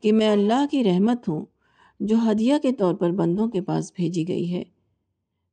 کہ 0.00 0.12
میں 0.12 0.28
اللہ 0.28 0.66
کی 0.70 0.84
رحمت 0.84 1.28
ہوں 1.28 1.44
جو 2.00 2.16
ہدیہ 2.30 2.54
کے 2.62 2.72
طور 2.72 2.94
پر 2.94 3.10
بندوں 3.10 3.48
کے 3.48 3.60
پاس 3.60 3.92
بھیجی 3.96 4.28
گئی 4.28 4.54
ہے۔ 4.54 4.62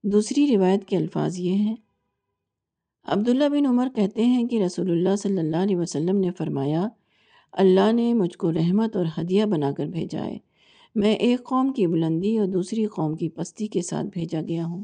دوسری 0.03 0.47
روایت 0.47 0.85
کے 0.85 0.97
الفاظ 0.97 1.39
یہ 1.39 1.53
ہیں۔ 1.53 1.75
عبداللہ 3.03 3.49
بن 3.49 3.65
عمر 3.65 3.87
کہتے 3.95 4.25
ہیں 4.25 4.47
کہ 4.47 4.63
رسول 4.63 4.91
اللہ 4.91 5.15
صلی 5.15 5.37
اللہ 5.37 5.57
علیہ 5.57 5.75
وسلم 5.75 6.17
نے 6.17 6.31
فرمایا، 6.31 6.87
اللہ 7.51 7.91
نے 7.91 8.13
مجھ 8.13 8.37
کو 8.37 8.53
رحمت 8.53 8.95
اور 8.95 9.05
ہدیہ 9.17 9.45
بنا 9.45 9.71
کر 9.71 9.85
بھیجا 9.85 10.25
ہے۔ 10.25 10.37
میں 10.95 11.13
ایک 11.13 11.43
قوم 11.43 11.73
کی 11.73 11.87
بلندی 11.87 12.37
اور 12.37 12.47
دوسری 12.47 12.85
قوم 12.85 13.15
کی 13.15 13.29
پستی 13.29 13.67
کے 13.67 13.81
ساتھ 13.81 14.07
بھیجا 14.07 14.41
گیا 14.41 14.65
ہوں۔ 14.65 14.83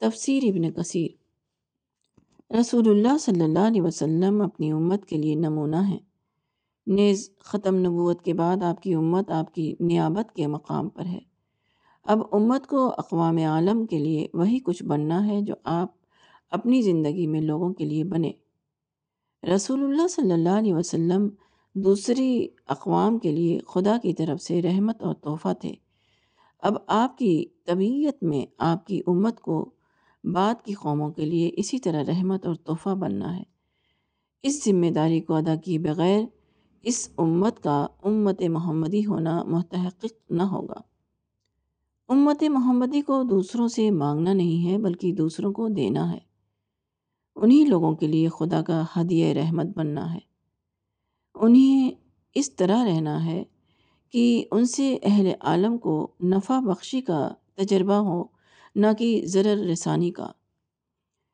تفسیر 0.00 0.42
ابن 0.44 0.72
کثیر۔ 0.72 1.19
رسول 2.58 2.88
اللہ 2.88 3.18
صلی 3.18 3.40
اللہ 3.40 3.58
علیہ 3.58 3.82
وسلم 3.82 4.40
اپنی 4.40 4.72
امت 4.72 5.06
کے 5.06 5.16
لیے 5.16 5.34
نمونہ 5.34 5.76
ہیں۔ 5.76 5.98
نیز 6.86 7.30
ختم 7.38 7.74
نبوت 7.74 8.22
کے 8.22 8.34
بعد 8.34 8.62
آپ 8.62 8.82
کی 8.82 8.94
امت 8.94 9.30
آپ 9.30 9.54
کی 9.54 9.74
نیابت 9.80 10.36
کے 10.36 10.46
مقام 10.46 10.88
پر 10.88 11.04
ہے۔ 11.06 11.18
اب 12.04 12.18
امت 12.32 12.66
کو 12.66 12.94
اقوام 12.98 13.36
عالم 13.36 13.86
کے 13.86 13.98
لیے 13.98 14.26
وہی 14.34 14.58
کچھ 14.58 14.82
بننا 14.82 15.26
ہے 15.26 15.40
جو 15.40 15.54
آپ 15.64 15.88
اپنی 16.50 16.82
زندگی 16.82 17.26
میں 17.26 17.40
لوگوں 17.40 17.74
کے 17.74 17.84
لیے 17.84 18.04
بنے۔ 18.04 18.32
رسول 19.54 19.84
اللہ 19.84 20.08
صلی 20.08 20.32
اللہ 20.32 20.48
علیہ 20.48 20.74
وسلم 20.74 21.28
دوسری 21.74 22.48
اقوام 22.66 23.18
کے 23.18 23.32
لیے 23.32 23.58
خدا 23.68 23.96
کی 24.02 24.12
طرف 24.12 24.42
سے 24.42 24.62
رحمت 24.62 25.02
اور 25.02 25.14
تحفہ 25.14 25.52
تھے۔ 25.60 25.72
اب 26.58 26.74
آپ 26.86 27.18
کی 27.18 27.44
طبیعت 27.66 28.22
میں 28.22 28.46
آپ 28.58 28.86
کی 28.86 29.00
امت 29.06 29.40
کو 29.40 29.70
بعد 30.24 30.54
کی 30.64 30.74
قوموں 30.74 31.10
کے 31.10 31.24
لیے 31.24 31.50
اسی 31.56 31.78
طرح 31.78 32.02
رحمت 32.08 32.46
اور 32.46 32.54
تحفہ 32.54 32.88
بننا 32.88 33.36
ہے۔ 33.36 33.42
اس 34.42 34.64
ذمہ 34.64 34.86
داری 34.86 35.20
کو 35.20 35.34
ادا 35.34 35.54
کیے 35.54 35.78
بغیر 35.78 36.20
اس 36.82 37.08
امت 37.18 37.62
کا 37.62 37.86
امت 38.02 38.42
محمدی 38.42 39.06
ہونا 39.06 39.42
متحقق 39.42 40.30
نہ 40.30 40.42
ہوگا۔ 40.42 40.80
امت 42.08 42.42
محمدی 42.42 43.00
کو 43.00 43.22
دوسروں 43.22 43.68
سے 43.68 43.90
مانگنا 43.90 44.32
نہیں 44.32 44.70
ہے، 44.70 44.78
بلکہ 44.78 45.12
دوسروں 45.12 45.52
کو 45.52 45.68
دینا 45.68 46.12
ہے۔ 46.12 46.18
انہی 47.36 47.64
لوگوں 47.68 47.94
کے 47.94 48.06
لیے 48.06 48.28
خدا 48.28 48.62
کا 48.62 48.82
ہدیہ 48.96 49.26
رحمت 49.26 49.66
بننا 49.76 50.14
ہے۔ 50.14 50.18
انہیں 51.34 51.90
اس 52.34 52.56
طرح 52.56 52.84
رہنا 52.84 53.24
ہے 53.24 53.44
کہ 54.10 54.44
ان 54.50 54.64
سے 54.64 54.98
اہل 55.02 55.28
عالم 55.40 55.78
کو 55.78 56.12
نفع 56.24 56.60
بخشی 56.60 57.00
کا 57.00 57.28
تجربہ 57.54 57.94
ہو 57.94 58.39
نہ 58.76 58.86
کہ 58.98 59.22
ضرر 59.24 59.66
رسانی 59.66 60.10
کا۔ 60.10 60.30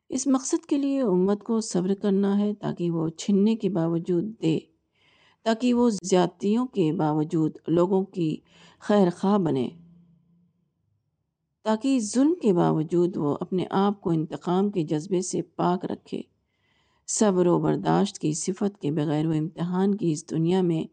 اس 0.09 0.27
مقصد 0.27 0.67
کے 0.67 0.79
لیے 0.79 1.01
امت 1.01 1.43
کو 1.43 1.61
صبر 1.61 1.95
کرنا 1.95 2.39
ہے 2.39 2.55
تاکہ 2.55 2.91
وہ 2.91 3.09
چھننے 3.09 3.57
کے 3.57 3.69
باوجود 3.69 4.25
دے، 4.43 4.59
تاکہ 5.43 5.75
وہ 5.75 5.91
زیادتیوں 5.91 6.67
کے 6.67 6.93
باوجود 6.93 7.57
لوگوں 7.69 8.05
کی 8.05 8.37
خیر 8.81 9.09
خواہ 9.11 9.39
بنے، 9.39 9.69
تاکہ 11.65 11.99
ظلم 12.01 12.35
کے 12.43 12.53
باوجود 12.53 13.17
وہ 13.17 13.37
اپنے 13.41 13.65
آپ 13.71 14.01
کو 14.01 14.11
انتقام 14.11 14.71
کے 14.71 14.83
جذبے 14.83 15.21
سے 15.21 15.43
پاک 15.43 15.85
رکھے۔ 15.85 16.23
صبر 17.09 17.47
و 17.47 17.59
برداشت 17.59 18.19
کی 18.19 18.33
صفت 18.33 18.81
کے 18.81 18.91
بغیر 18.91 19.27
وہ 19.27 19.35
امتحان 19.35 19.95
کی 19.95 20.13
اس 20.13 20.31
دنیا 20.31 20.63
میں 20.63 20.85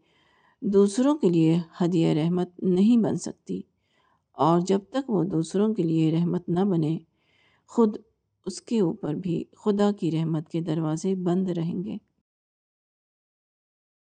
دوسروں 0.60 1.16
کے 1.16 1.28
لیے 1.28 1.58
ہدیہ 1.80 2.08
رحمت 2.08 2.62
نہیں 2.62 2.96
بن 2.96 3.16
سکتی۔ 3.16 3.62
اور 4.34 4.60
جب 4.60 4.78
تک 4.90 5.10
وہ 5.10 5.24
دوسروں 5.24 5.74
کے 5.74 5.82
لیے 5.82 6.12
رحمت 6.12 6.48
نہ 6.48 6.60
بنے، 6.60 6.98
خود 7.66 7.96
اس 8.46 8.62
کے 8.62 8.80
اوپر 8.80 9.14
بھی 9.14 9.44
خدا 9.64 9.90
کی 9.92 10.10
رحمت 10.10 10.48
کے 10.48 10.60
دروازے 10.60 11.14
بند 11.14 11.50
رہیں 11.50 11.84
گے۔ 11.84 11.96